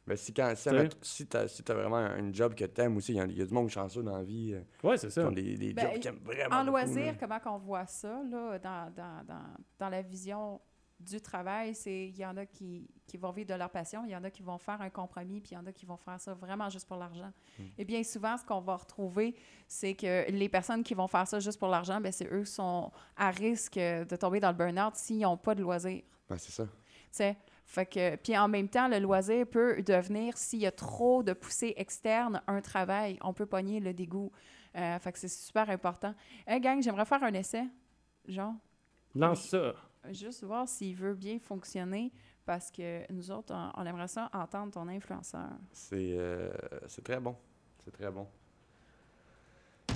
[0.10, 0.89] Mais si, quand, si, T'sais?
[1.01, 3.53] si t'as si t'as vraiment un job que t'aimes aussi, il y, y a du
[3.53, 5.28] monde chanceux dans la vie euh, Ouais, c'est qui ça.
[5.28, 7.14] ont des, des Ben, jobs aiment vraiment En beaucoup, loisir, là.
[7.20, 9.43] comment qu'on voit ça, là, dans, dans, dans,
[9.78, 10.60] dans la vision
[10.99, 14.12] du travail, c'est il y en a qui, qui vont vivre de leur passion, il
[14.12, 15.95] y en a qui vont faire un compromis, puis il y en a qui vont
[15.95, 17.32] faire ça vraiment juste pour l'argent.
[17.57, 17.64] Mm.
[17.78, 19.34] Et bien souvent, ce qu'on va retrouver,
[19.68, 22.51] c'est que les personnes qui vont faire ça juste pour l'argent, ben c'est eux qui
[22.51, 26.01] sont à risque de tomber dans le burn-out s'ils n'ont pas de loisir.
[26.30, 26.66] Ben, c'est ça.
[26.66, 26.70] Tu
[27.12, 27.38] sais,
[27.70, 31.34] fait que, puis en même temps, le loisir peut devenir, s'il y a trop de
[31.34, 33.20] poussée externe, un travail.
[33.22, 34.32] On peut pogner le dégoût.
[34.76, 36.16] Euh, fait que c'est super important.
[36.48, 37.68] Hey, gang, j'aimerais faire un essai.
[38.28, 38.56] Genre,
[39.14, 39.76] Lance ça.
[40.10, 42.12] juste voir s'il veut bien fonctionner
[42.44, 45.52] parce que nous autres, on, on aimerait ça entendre ton influenceur.
[45.72, 46.50] C'est euh,
[46.88, 47.36] c'est très bon.
[47.86, 48.26] C'est très bon.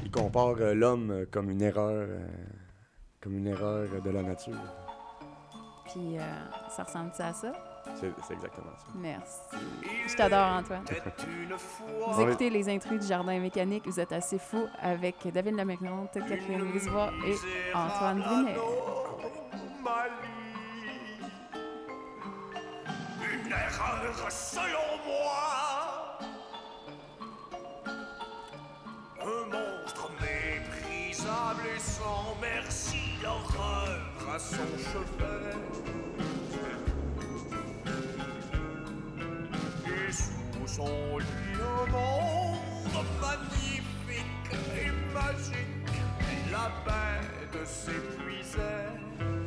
[0.03, 2.27] Il compare euh, l'homme comme une erreur, euh,
[3.19, 4.92] comme une erreur de la nature.
[5.93, 6.21] Puis, euh,
[6.69, 7.51] ça ressemble-tu à ça?
[7.99, 8.85] C'est exactement ça.
[8.95, 9.39] Merci.
[10.07, 10.83] Je t'adore, Antoine.
[12.07, 13.83] Vous écoutez Les Intrus du Jardin Mécanique.
[13.85, 17.35] Vous êtes assez fou avec David Lamaclante, Catherine Lisbois et
[17.75, 18.55] Antoine Brunet.
[23.21, 26.17] Une erreur selon moi.
[29.21, 33.82] Un monstre méprisable et sans merci, l'horreur
[34.33, 35.53] à son chevet.
[39.85, 44.49] Et sous son lit un monde magnifique
[45.13, 45.97] magique,
[46.51, 49.42] la bête s'épuisait.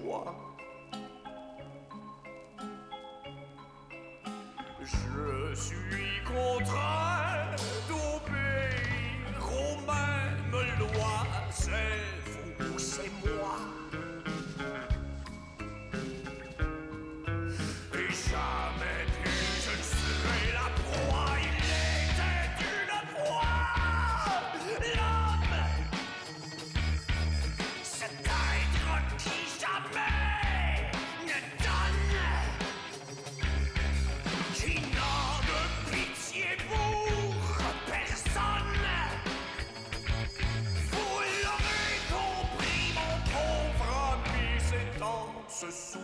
[0.00, 0.55] Plus au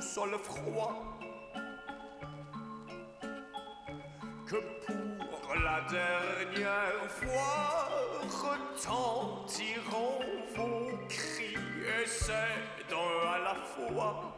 [0.03, 1.19] sous-sol froid
[4.47, 4.57] que
[5.31, 7.89] pour la dernière fois
[8.43, 10.21] retentiront
[10.57, 11.57] vos cris
[12.03, 12.59] et c'est
[12.91, 14.29] d'un à la fois.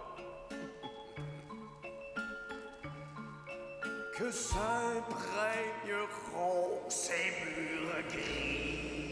[4.16, 9.03] que s'imprégneront ces murs gris.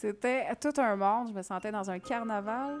[0.00, 1.28] C'était tout un monde.
[1.28, 2.80] Je me sentais dans un carnaval.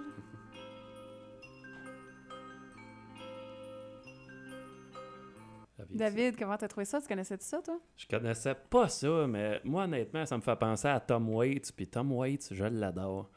[5.90, 7.00] David, comment t'as trouvé ça?
[7.00, 7.78] Tu connaissais ça, toi?
[7.96, 11.72] Je connaissais pas ça, mais moi, honnêtement, ça me fait penser à Tom Waits.
[11.74, 13.30] Puis Tom Waits, je l'adore.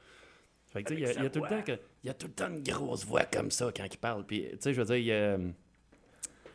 [0.67, 2.09] Fait que, tu sais, il y a- il y, a tout le temps que- y
[2.09, 4.25] a tout le temps une grosse voix comme ça quand il parle.
[4.25, 5.37] Puis, tu sais, je veux dire, il y a,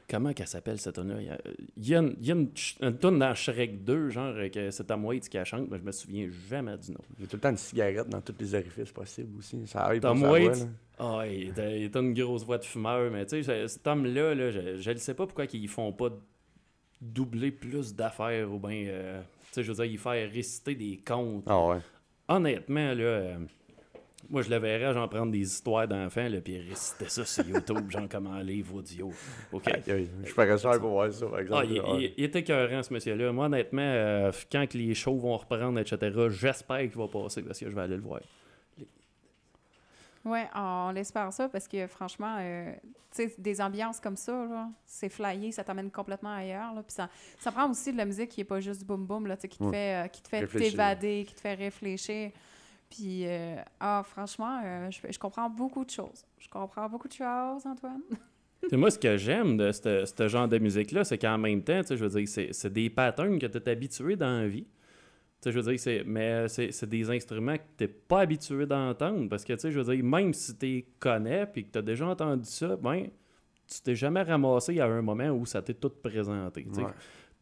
[0.08, 1.38] Comment qu'elle s'appelle cette tune là Il y a,
[1.76, 4.34] il y a une, il y a une, ch- une tune dans Shrek 2, genre,
[4.50, 7.00] que c'est Tom Waits qui la chante, mais je me souviens jamais du nom.
[7.18, 9.66] Il y a tout le temps une cigarette dans tous les orifices possibles aussi.
[9.66, 10.66] Ça arrive Tom Waits,
[10.98, 14.34] ah, il, était- il était une grosse voix de fumeur, mais tu sais, cet homme-là,
[14.34, 16.08] là, je, ne sais pas pourquoi ils font pas
[17.00, 20.96] doubler plus d'affaires ou bien, euh, tu sais, je veux dire, ils font réciter des
[21.06, 21.44] contes.
[21.46, 21.78] Ah ouais.
[22.28, 23.38] Honnêtement, là, euh,
[24.30, 27.90] moi, je le verrais, genre, prendre des histoires d'enfants, là, puis réciter ça sur YouTube,
[27.90, 29.10] genre, comme un livre audio.
[29.52, 29.70] OK?
[29.86, 31.62] Je ferais ça pour voir ça, par exemple.
[31.62, 31.82] Ah, il, là.
[31.98, 33.32] il- il est écœurant, ce monsieur-là.
[33.32, 35.98] Moi, honnêtement, euh, quand que les shows vont reprendre, etc.,
[36.28, 38.20] j'espère qu'il va passer parce que je vais aller le voir.
[40.24, 42.72] Oui, on l'espère ça parce que franchement, euh,
[43.14, 46.74] tu sais, des ambiances comme ça, là, c'est flyé, ça t'amène complètement ailleurs.
[46.74, 47.08] Là, puis ça,
[47.38, 49.42] ça prend aussi de la musique qui est pas juste du boum boum, là, tu
[49.42, 52.32] sais, qui te fait, euh, qui te fait t'évader, qui te fait réfléchir.
[52.90, 56.24] Puis, euh, ah, franchement, euh, je, je comprends beaucoup de choses.
[56.38, 58.00] Je comprends beaucoup de choses, Antoine.
[58.72, 61.88] Moi, ce que j'aime de ce ce genre de musique-là, c'est qu'en même temps, tu
[61.88, 64.64] sais, je veux dire, c'est c'est des patterns que tu es habitué dans la vie.
[64.64, 64.68] Tu
[65.44, 68.66] sais, je veux dire, c'est, mais c'est c'est des instruments que tu n'es pas habitué
[68.66, 69.28] d'entendre.
[69.28, 71.78] Parce que, tu sais, je veux dire, même si tu les connais puis que tu
[71.78, 73.06] as déjà entendu ça, ben,
[73.68, 76.64] tu t'es jamais ramassé à un moment où ça t'est tout présenté.
[76.64, 76.82] tu sais.
[76.82, 76.90] Ouais.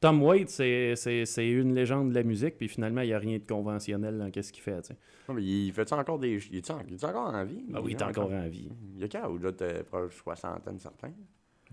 [0.01, 3.18] Tom Waits, c'est- c'est c'est une légende de la musique, puis finalement, il n'y a
[3.18, 4.80] rien de conventionnel dans ce qu'il fait.
[4.82, 4.97] tu sais.
[5.28, 6.38] Non, mais il fait ça encore des.
[6.51, 6.78] Il est, en...
[6.86, 7.64] il est encore en vie?
[7.74, 8.68] Ah oui, il est encore en vie.
[8.94, 9.53] Il y a quel âge, là?
[9.53, 11.11] T'es proche de soixantaine, certain.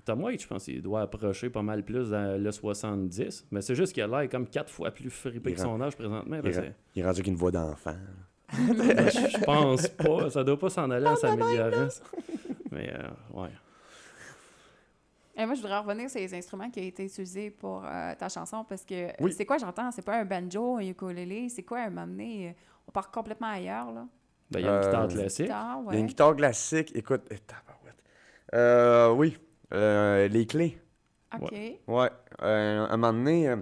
[0.05, 3.75] Tom Waits, je pense qu'il doit approcher pas mal plus dans le 70, mais c'est
[3.75, 6.35] juste qu'il a l'air comme quatre fois plus frippé Il que son âge présentement.
[6.37, 6.57] Il, parce
[6.95, 7.95] il est rendu avec une voix d'enfant.
[8.53, 10.29] Ben, je pense pas.
[10.29, 11.87] Ça doit pas s'en aller en s'améliorant.
[12.71, 13.49] Mais, euh, ouais.
[15.35, 18.29] Et moi, je voudrais revenir sur les instruments qui ont été utilisés pour euh, ta
[18.29, 19.33] chanson parce que euh, Oui.
[19.33, 19.89] c'est quoi j'entends?
[19.91, 22.55] C'est pas un banjo, un ukulélé, c'est quoi un m'amener?
[22.87, 24.07] On part complètement ailleurs, là?
[24.51, 25.45] Ben, il y a une Euh, guitare classique.
[25.45, 26.91] Guitare, Il y a une guitare classique.
[26.95, 27.37] Écoute, eh.
[28.53, 29.37] Euh, oui.
[29.73, 30.77] Euh, les clés.
[31.41, 31.51] OK.
[31.87, 32.09] Ouais.
[32.43, 33.55] Euh, à un moment donné, euh,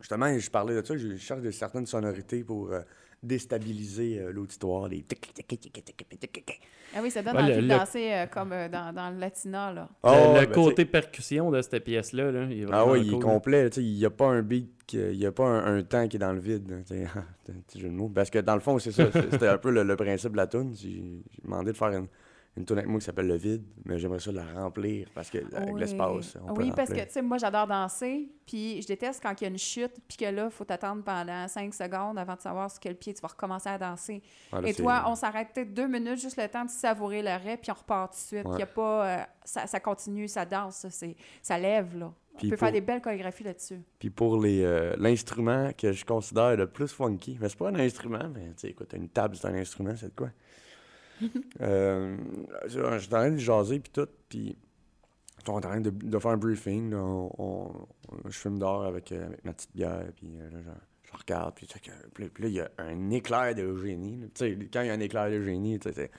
[0.00, 2.80] justement, je parlais de ça, je cherche de certaines sonorités pour euh,
[3.24, 6.60] déstabiliser euh, l'auditoire, les tic, tic, tic, tic, tic, tic, tic, tic.
[6.96, 9.10] Ah oui, ça donne Ouais, envie le- de le- danser euh, comme euh, dans, dans
[9.10, 9.88] le latina, là.
[10.02, 13.22] Ah le ben, côté percussion de cette pièce-là, là, Ah oui, il est cool.
[13.22, 13.68] complet.
[13.70, 16.06] tu sais, Il n'y a pas un beat, il n'y a pas un, un temps
[16.06, 16.84] qui est dans le vide.
[17.66, 18.08] petit jeu de mots.
[18.08, 19.10] Parce que dans le fond, c'est ça.
[19.12, 20.74] C'était un peu le, le principe de la tune.
[20.76, 22.06] J'ai j'ai demandé de faire une,
[22.56, 25.38] une tune avec moi qui s'appelle Le Vide, mais j'aimerais ça la remplir parce que
[25.56, 25.80] avec Oui.
[25.80, 29.40] l'espace, on peut Oui, parce que, tu sais, moi, j'adore danser, puis je déteste quand
[29.40, 32.36] il y a une chute, puis que là, il faut t'attendre pendant cinq secondes avant
[32.36, 34.22] de savoir sur quel pied tu vas recommencer à danser.
[34.52, 37.56] Ah, là, Et toi, on s'arrête peut-être deux minutes, juste le temps de savourer l'arrêt,
[37.56, 38.46] puis on repart tout de suite.
[38.46, 38.54] Ouais.
[38.56, 39.06] Il y a pas...
[39.06, 41.06] euh, ça, ça continue, ça danse, ça,
[41.42, 42.12] ça lève, là.
[42.34, 43.80] On Puis peut pour- faire des belles chorégraphies là-dessus.
[43.98, 47.74] Puis pour les, euh, l'instrument que je considère le plus funky, mais c'est pas un
[47.78, 50.30] instrument, mais tu sais, écoute, une table, c'est un instrument, c'est de quoi?
[51.60, 52.16] Euh,
[52.66, 54.56] je suis en train de jaser, puis tout, puis
[55.48, 56.90] on est en train de, faire un briefing.
[56.90, 57.70] là, on,
[58.24, 61.66] je fume dehors avec, euh, ma petite bière, puis euh, là, je, je regarde, puis,
[62.18, 64.20] là, il y a un éclair de génie.
[64.34, 66.10] Tu sais, quand il y a un éclair de génie, tu sais,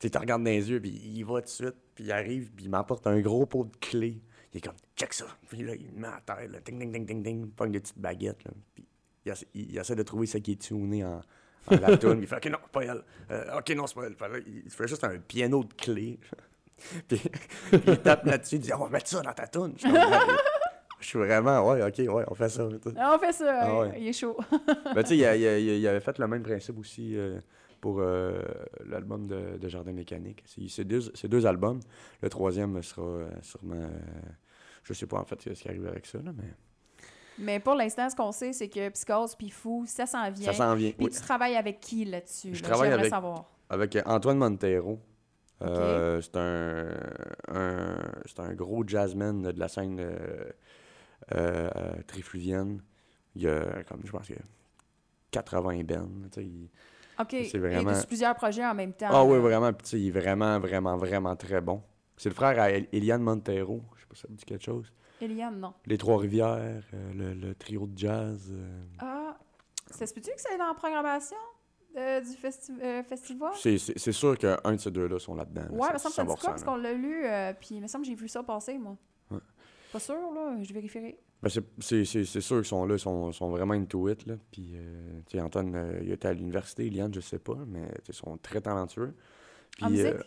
[0.00, 2.66] tu regardes dans les yeux, puis il va tout de suite, puis il arrive, puis
[2.66, 4.20] il m'apporte un gros pot de clés.
[4.54, 5.26] Il est comme, check ça.
[5.50, 7.80] Puis là, il me met à terre, là, ding, ding, ding, ding, ding, pogne des
[7.80, 8.52] petites baguettes, là.
[8.74, 8.86] Puis
[9.26, 11.20] il, essa- il- il essaie de trouver ce qui est tuné en
[11.76, 12.18] la toune.
[12.20, 13.02] Il fait, OK, non, pas elle.
[13.30, 14.16] Euh, OK, non, c'est pas elle.
[14.32, 16.18] Là, il fait juste un piano de clés.
[17.08, 19.74] puis, puis il tape là-dessus, il dit, on va mettre ça dans ta toune.
[19.76, 20.02] Je suis comme,
[21.00, 22.64] je suis vraiment, ouais, OK, ouais, on fait ça.
[22.66, 23.94] On fait ça, Ah ouais.
[24.00, 24.36] il est chaud.
[24.94, 27.40] Ben, tu sais, il, avait fait le même principe aussi euh,
[27.80, 28.40] pour euh,
[28.86, 30.42] l'album de, de Jardin Mécanique.
[30.68, 31.80] C'est deux, deux albums.
[32.22, 33.74] Le troisième sera euh, sûrement.
[33.76, 33.88] euh,
[34.82, 36.48] je sais pas en fait ce qui arrive avec ça, là, mais
[37.38, 40.52] Mais pour l'instant, ce qu'on sait, c'est que Psychose puis Fou, ça s'en vient.
[40.52, 40.90] ça s'en vient.
[40.90, 41.10] Puis oui.
[41.12, 42.54] tu travailles avec qui là-dessus?
[42.54, 42.68] Je là?
[42.68, 43.44] travaille J'aimerais avec- savoir.
[43.70, 44.98] Avec Antoine Montero.
[45.62, 46.88] Euh, c'est un,
[47.48, 50.44] un- c'est un gros jazzman de la scène euh,
[51.34, 51.68] euh,
[52.06, 52.80] trifluvienne.
[53.34, 54.42] Il y a, comme je pense, qu'il y a
[55.30, 56.28] 80 bennes.
[56.38, 56.68] il-
[57.20, 57.34] OK.
[57.50, 59.08] c'est vraiment- plusieurs projets en même temps.
[59.10, 59.72] Ah oui, vraiment.
[59.72, 61.82] Puis, il est vraiment, vraiment, vraiment très bon.
[62.16, 63.82] C'est le frère à El- Eliane Montero.
[63.96, 64.92] Je sais pas si ça vous dit quelque chose.
[65.20, 65.74] Eliane, non.
[65.86, 68.48] Les Trois-Rivières, euh, le, le trio de jazz.
[68.52, 69.36] euh, Ah,
[69.90, 71.36] ça se peut-tu que c'est dans la programmation
[71.96, 73.50] euh, du festi- euh, festival?
[73.56, 75.62] c'est- sûr qu'un de ces deux-là sont là-dedans.
[75.62, 77.24] là, Ouais, ça- il me semble que ça dit quoi, 100%, parce qu'on l'a lu,
[77.26, 78.96] euh, puis il me semble que j'ai vu ça passer, moi.
[79.30, 79.38] Ouais.
[79.92, 81.18] Pas sûr, là, je vérifierai.
[81.42, 84.26] Ben, c'est- c'est c'est- c'est sûr qu'ils sont là, ils sont, sont vraiment into it.
[84.26, 84.34] Là.
[84.50, 87.88] Puis, euh, tu sais, Antoine, euh, il était à l'université, Eliane, je sais pas, mais
[88.08, 89.14] ils sont très talentueux.
[89.76, 90.06] Puis, en musique?
[90.06, 90.22] euh,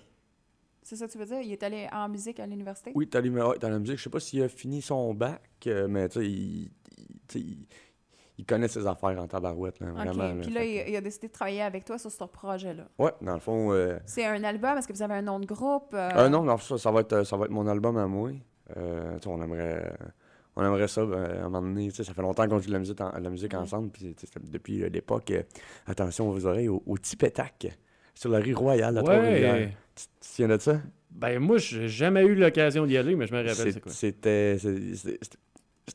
[0.84, 1.42] C'est ça que tu veux dire?
[1.42, 2.92] Il est allé en musique à l'université?
[2.96, 3.98] oui, t'as allé- ouais, t'as la musique.
[3.98, 7.68] Je sais pas s'il a fini son bac, euh, mais tu sais, il, il- il-
[8.40, 9.96] il connaît ses affaires en tabarouette, là, OK.
[9.96, 10.42] vraiment.
[10.42, 12.88] Puis là, il, il a décidé de travailler avec toi sur ce projet-là.
[12.98, 13.72] Ouais, dans le fond.
[13.72, 14.78] euh, C'est un album?
[14.78, 15.94] Est-ce que vous avez un nom de groupe?
[15.94, 16.10] euh?
[16.16, 18.32] Euh, non, non, ça, ça, va être, ça va être mon album à moi.
[18.78, 19.94] Euh, on aimerait,
[20.56, 21.90] on aimerait ça euh, à un moment donné.
[21.90, 23.92] tu sais, Ça fait longtemps qu'on joue de la musique, en- la musique ensemble.
[23.92, 25.44] Puis, depuis euh, l'époque, euh,
[25.86, 26.98] attention aux oreilles, au, au
[28.14, 29.70] sur la rue Royale à Trois-Rivières.
[29.96, 30.82] Tu te souviens de ça?
[31.12, 33.92] Ben, moi, j'ai jamais eu l'occasion d'y aller, mais je me rappelle C'est- quoi.
[33.92, 35.20] C'était c'était-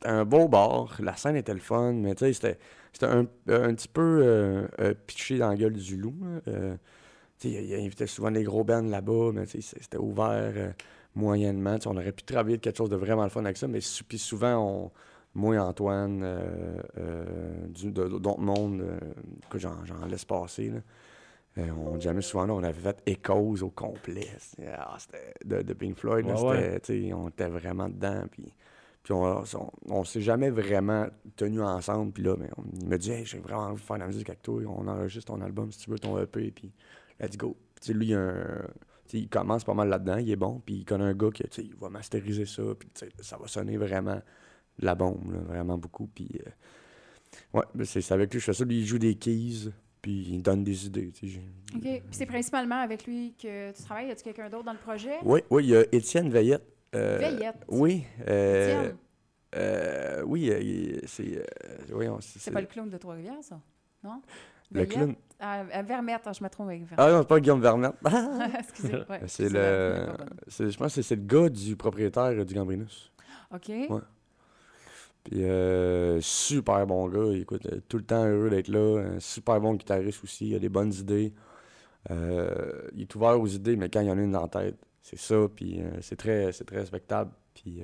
[0.05, 0.97] un beau bar.
[1.01, 2.59] La scène était le fun, mais tu sais, c'était
[2.93, 6.14] c'était un, un petit peu euh, euh, pitché dans la gueule du loup.
[6.49, 6.77] Euh,
[7.39, 10.71] tu sais, il, invitait souvent des gros bands là-bas, mais tu sais, c'était ouvert euh,
[11.14, 11.77] moyennement.
[11.87, 14.19] On aurait pu travailler de quelque chose de vraiment le fun avec ça, mais puis
[14.19, 14.91] souvent, on,
[15.35, 18.85] moi et Antoine, euh, du- de- d'autres mondes,
[19.51, 20.69] que j'en j'en laisse passer.
[20.69, 20.79] là.
[21.59, 24.28] Euh, on jamais souvent là, on avait fait Echoes au complet.
[24.38, 24.96] C'était ah,
[25.44, 26.26] de, de Pink Floyd.
[26.26, 28.24] là, Ouais, on était vraiment dedans.
[28.30, 28.52] Puis,
[29.02, 32.12] puis on, on, on s'est jamais vraiment tenus ensemble.
[32.12, 34.07] Puis là, mais on- il me dit hey, j'ai vraiment envie de faire de la
[34.09, 34.61] musique avec toi.
[34.66, 36.50] On enregistre ton album si tu veux, ton EP.
[36.50, 36.72] Puis
[37.20, 37.57] let's go.
[37.82, 38.66] Puis lui, il, a un-
[39.14, 40.18] il commence pas mal là-dedans.
[40.18, 40.61] Il est bon.
[40.64, 42.62] Puis il connaît un gars qui il va masteriser ça.
[42.78, 42.90] Puis
[43.20, 44.20] ça va sonner vraiment
[44.78, 46.07] la bombe, là, vraiment beaucoup.
[46.07, 46.50] Puis euh,
[47.59, 48.64] ouais, ben, c'est avec lui je fais ça.
[48.64, 49.70] Lui, il joue des keys.
[50.07, 51.11] Puis il donne des idées.
[51.11, 51.40] tu sais,
[51.72, 51.82] j'ai- OK.
[51.82, 54.07] Puis c'est principalement avec lui que tu travailles?
[54.07, 55.16] Y a-tu quelqu'un d'autre dans le projet?
[55.24, 56.62] Oui, oui, il y a Étienne Veillette.
[56.94, 57.57] euh, Veillette.
[57.66, 58.04] Oui.
[58.28, 58.96] euh, Étienne,
[59.57, 61.38] euh, oui, euh, c'est.
[61.38, 61.42] euh,
[61.90, 63.61] voyons, c'est c'est pas le clown de Trois-Rivières, ça?
[64.04, 64.22] Non?
[64.70, 64.94] le Veillette?
[64.96, 65.14] clown?
[65.40, 67.00] Ah, Vermette, ah, je me trompe avec Vermette.
[67.00, 67.94] Ah non, c'est pas Guillaume Vermette.
[68.61, 68.94] Excusez.
[69.11, 70.07] Ouais, c'est le.
[70.70, 73.11] Je pense que c'est le gars du propriétaire du Gambrinus.
[73.52, 73.68] OK.
[73.68, 74.00] Ouais.
[75.29, 77.37] Puis, euh, super bon gars.
[77.37, 79.01] Écoute, euh, tout le temps heureux d'être là.
[79.16, 80.51] Un super bon guitariste aussi.
[80.51, 81.33] Il a des bonnes idées.
[82.12, 84.49] Euh, il est ouvert aux idées, mais quand il y en a une dans la
[84.49, 85.35] tête, c'est ça.
[85.53, 87.33] Puis, euh, c'est très, c'est très respectable.
[87.55, 87.83] Puis,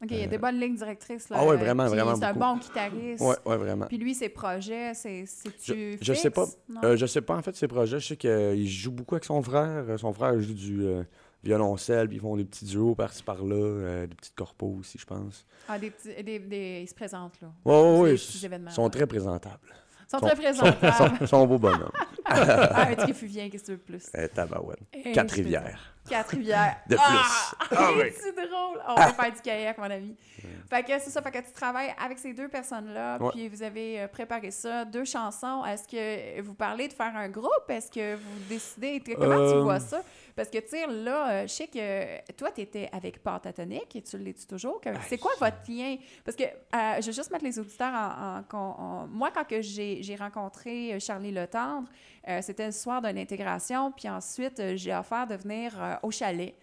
[0.00, 1.28] OK, il y a des bonnes lignes directrices.
[1.30, 3.24] Là, Ah ouais, vraiment, vraiment C'est un bon guitariste.
[3.24, 3.86] ouais, ouais, vraiment.
[3.86, 5.24] Puis lui, ses projets, c'est
[5.60, 6.46] tu je sais pas.
[6.94, 7.98] Je sais pas en fait ses projets.
[7.98, 9.84] Je sais qu'il joue beaucoup avec son frère.
[9.98, 10.86] Son frère joue du
[11.46, 15.06] violoncelle, puis ils font des petits duos par-ci par-là, euh, des petites corpos aussi, je
[15.06, 15.46] pense.
[15.68, 16.22] Ah, des petits.
[16.22, 17.48] Des, des- ils se présentent, là.
[17.64, 19.58] Ouais, ouais, C'est ouais, des ils sont très présentables.
[20.08, 21.18] Ils sont Sont- très présentables.
[21.20, 21.90] Sont, sont beaux bonhommes.
[22.26, 24.04] ah, un trifuvien, qu'est-ce que tu veux de plus?
[24.16, 24.78] Eh, tabarouette.
[24.92, 25.92] Eh, Quatre-Rivières.
[26.08, 26.76] Quatre-Rivières.
[26.88, 27.56] De Ah!
[27.58, 27.76] plus.
[27.76, 28.12] Ah oui.
[28.16, 28.80] C'est drôle.
[28.88, 30.14] On va faire du kayak, mon ami.
[30.70, 31.20] Fait que c'est ça.
[31.22, 33.30] Fait que tu travailles avec ces deux personnes-là, Ouais.
[33.32, 35.64] puis vous avez euh, préparé ça, deux chansons.
[35.64, 37.68] Est-ce que vous parlez de faire un groupe?
[37.68, 39.02] Est-ce que vous décidez?
[39.16, 40.02] Comment tu Euh, vois ça?
[40.36, 44.02] Parce que, tu sais, là, euh, je sais que toi, tu étais avec Pentatonic et
[44.02, 44.80] tu l'es-tu toujours?
[45.08, 45.96] C'est quoi votre lien?
[46.24, 48.38] Parce que euh, je vais juste mettre les auditeurs en...
[48.38, 51.88] en- con- en- moi, quand j'ai rencontré euh, Charlie Letendre,
[52.28, 56.10] euh, c'était le soir d'une intégration, puis ensuite, euh, j'ai offert de venir euh, au
[56.10, 56.54] chalet.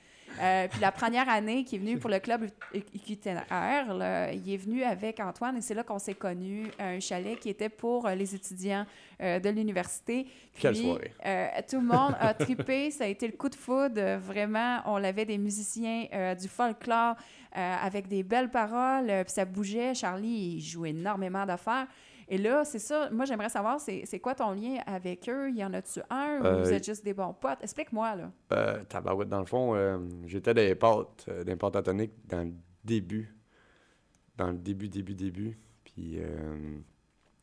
[0.41, 2.49] Euh, puis la première année qui est venu pour le club
[2.93, 6.67] itinéraire, là, il est venu avec Antoine et c'est là qu'on s'est connus.
[6.79, 8.85] Un chalet qui était pour euh, les étudiants
[9.21, 10.27] euh, de l'université.
[10.59, 11.11] Quelle soirée.
[11.25, 12.91] euh, tout le monde a trippé.
[12.91, 14.17] Ça a été le coup de foudre.
[14.17, 16.07] Vraiment, on avait des musiciens
[16.39, 17.15] du folklore
[17.53, 19.07] avec des belles paroles.
[19.23, 19.93] Puis ça bougeait.
[19.93, 21.87] Charlie, il jouait énormément d'affaires.
[22.27, 23.09] Et là, c'est ça.
[23.11, 25.51] Moi, j'aimerais savoir, c'est quoi ton lien avec eux?
[25.51, 27.59] Y en a-tu un ou Euh, vous êtes juste des bons potes?
[27.61, 28.31] Explique-moi, là.
[28.53, 32.53] Euh, tabarouette, dans le fond, euh, j'étais des pâtes, euh, des pâtes atoniques dans le
[32.83, 33.35] début.
[34.37, 35.59] Dans le début, début, début.
[35.83, 36.77] Puis euh,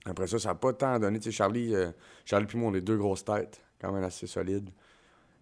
[0.04, 1.18] après ça, ça n'a pas tant donné.
[1.18, 1.90] Tu sais, Charlie, euh,
[2.24, 4.70] Charlie puis moi, on est deux grosses têtes, quand même assez solides.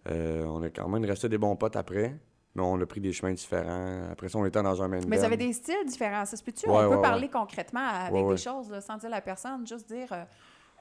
[0.09, 2.15] Euh, on a quand même resté des bons potes après,
[2.55, 4.09] mais on a pris des chemins différents.
[4.11, 6.43] Après ça, on était dans un main Mais vous avez des styles différents, ça se
[6.43, 6.67] peut-tu?
[6.69, 9.87] Ouais, On peut ouais, parler concrètement avec des choses, là, sans dire la personne, juste
[9.87, 10.23] dire euh,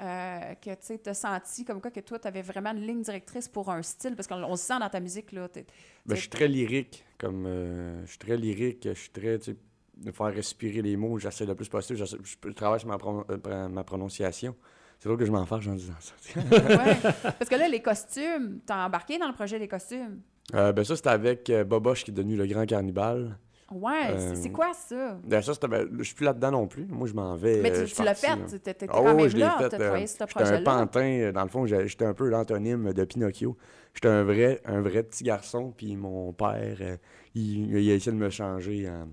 [0.00, 3.48] euh, que tu as senti comme quoi que toi, tu avais vraiment une ligne directrice
[3.48, 5.32] pour un style, parce qu'on on se sent dans ta musique.
[5.32, 5.66] Là, t'es-
[6.06, 10.12] Ben, je suis très lyrique, comme euh, je suis très lyrique, je suis très, de
[10.12, 13.24] faire respirer les mots, j'essaie le plus possible, j'essaie- je, travaille sur ma, pro-
[13.68, 14.54] ma prononciation.
[15.00, 16.14] C'est drôle que je m'en fâche en disant ça.
[16.36, 16.96] Ouais.
[17.22, 20.20] Parce que là, les costumes, t'as embarqué dans le projet des costumes.
[20.54, 23.38] Euh, ben ça, c'était avec euh, Boboche qui est devenu le grand cannibale.
[23.70, 25.18] Ouais, c'est- Euh, c'est quoi ça?
[25.24, 26.86] Ben ça, c'était, ben, je suis plus là-dedans non plus.
[26.88, 27.60] Moi, je m'en vais.
[27.60, 29.68] Mais tu, l'as fait, tu étais Ah quand oui, même je l'ai là, fait.
[29.68, 31.32] tu as euh, travaillé sur ce J'étais un pantin.
[31.34, 33.58] Dans le fond, j'étais un peu l'antonyme de Pinocchio.
[33.92, 36.96] J'étais un vrai, un vrai petit garçon, puis mon père, euh,
[37.34, 39.06] il, il a essayé de me changer en...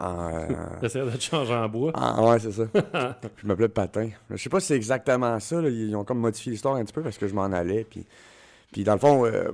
[0.00, 0.46] en, euh,
[0.80, 1.90] T'essaies de te changer en bois.
[1.94, 2.66] Ah, ouais, c'est ça.
[3.36, 4.10] je m'appelais Patin.
[4.30, 5.60] Je sais pas si c'est exactement ça.
[5.60, 5.68] là.
[5.70, 7.84] Ils ont comme modifié l'histoire un petit peu parce que je m'en allais.
[7.88, 8.06] Puis,
[8.70, 9.50] puis dans le fond, euh,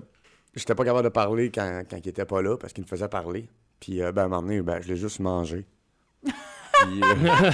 [0.55, 3.09] j'étais pas capable de parler quand, quand il était pas là parce qu'il me faisait
[3.09, 3.49] parler.
[3.81, 5.67] Puis euh, ben, à un moment donné, ben, je l'ai juste mangé.
[6.23, 7.15] puis, euh,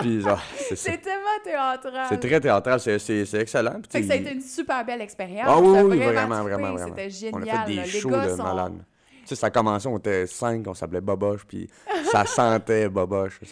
[0.00, 0.22] puis,
[0.56, 0.92] c'est ça.
[0.92, 2.06] C'est tellement théâtral.
[2.08, 3.80] C'est très théâtral, c'est, c'est, c'est excellent.
[3.80, 5.46] Puis, Fait que ça a été une super belle expérience.
[5.48, 7.10] Ah oui, oui, vraiment, vraiment, vraiment, trippé, vraiment.
[7.10, 7.66] C'était On a génial.
[7.66, 7.82] fait là.
[7.84, 8.70] des Les shows gars de sont...
[9.22, 11.68] Tu sais, ça a commencé, on était cinq, on s'appelait Boboche, puis
[12.10, 13.38] ça sentait Boboche.
[13.40, 13.46] Ça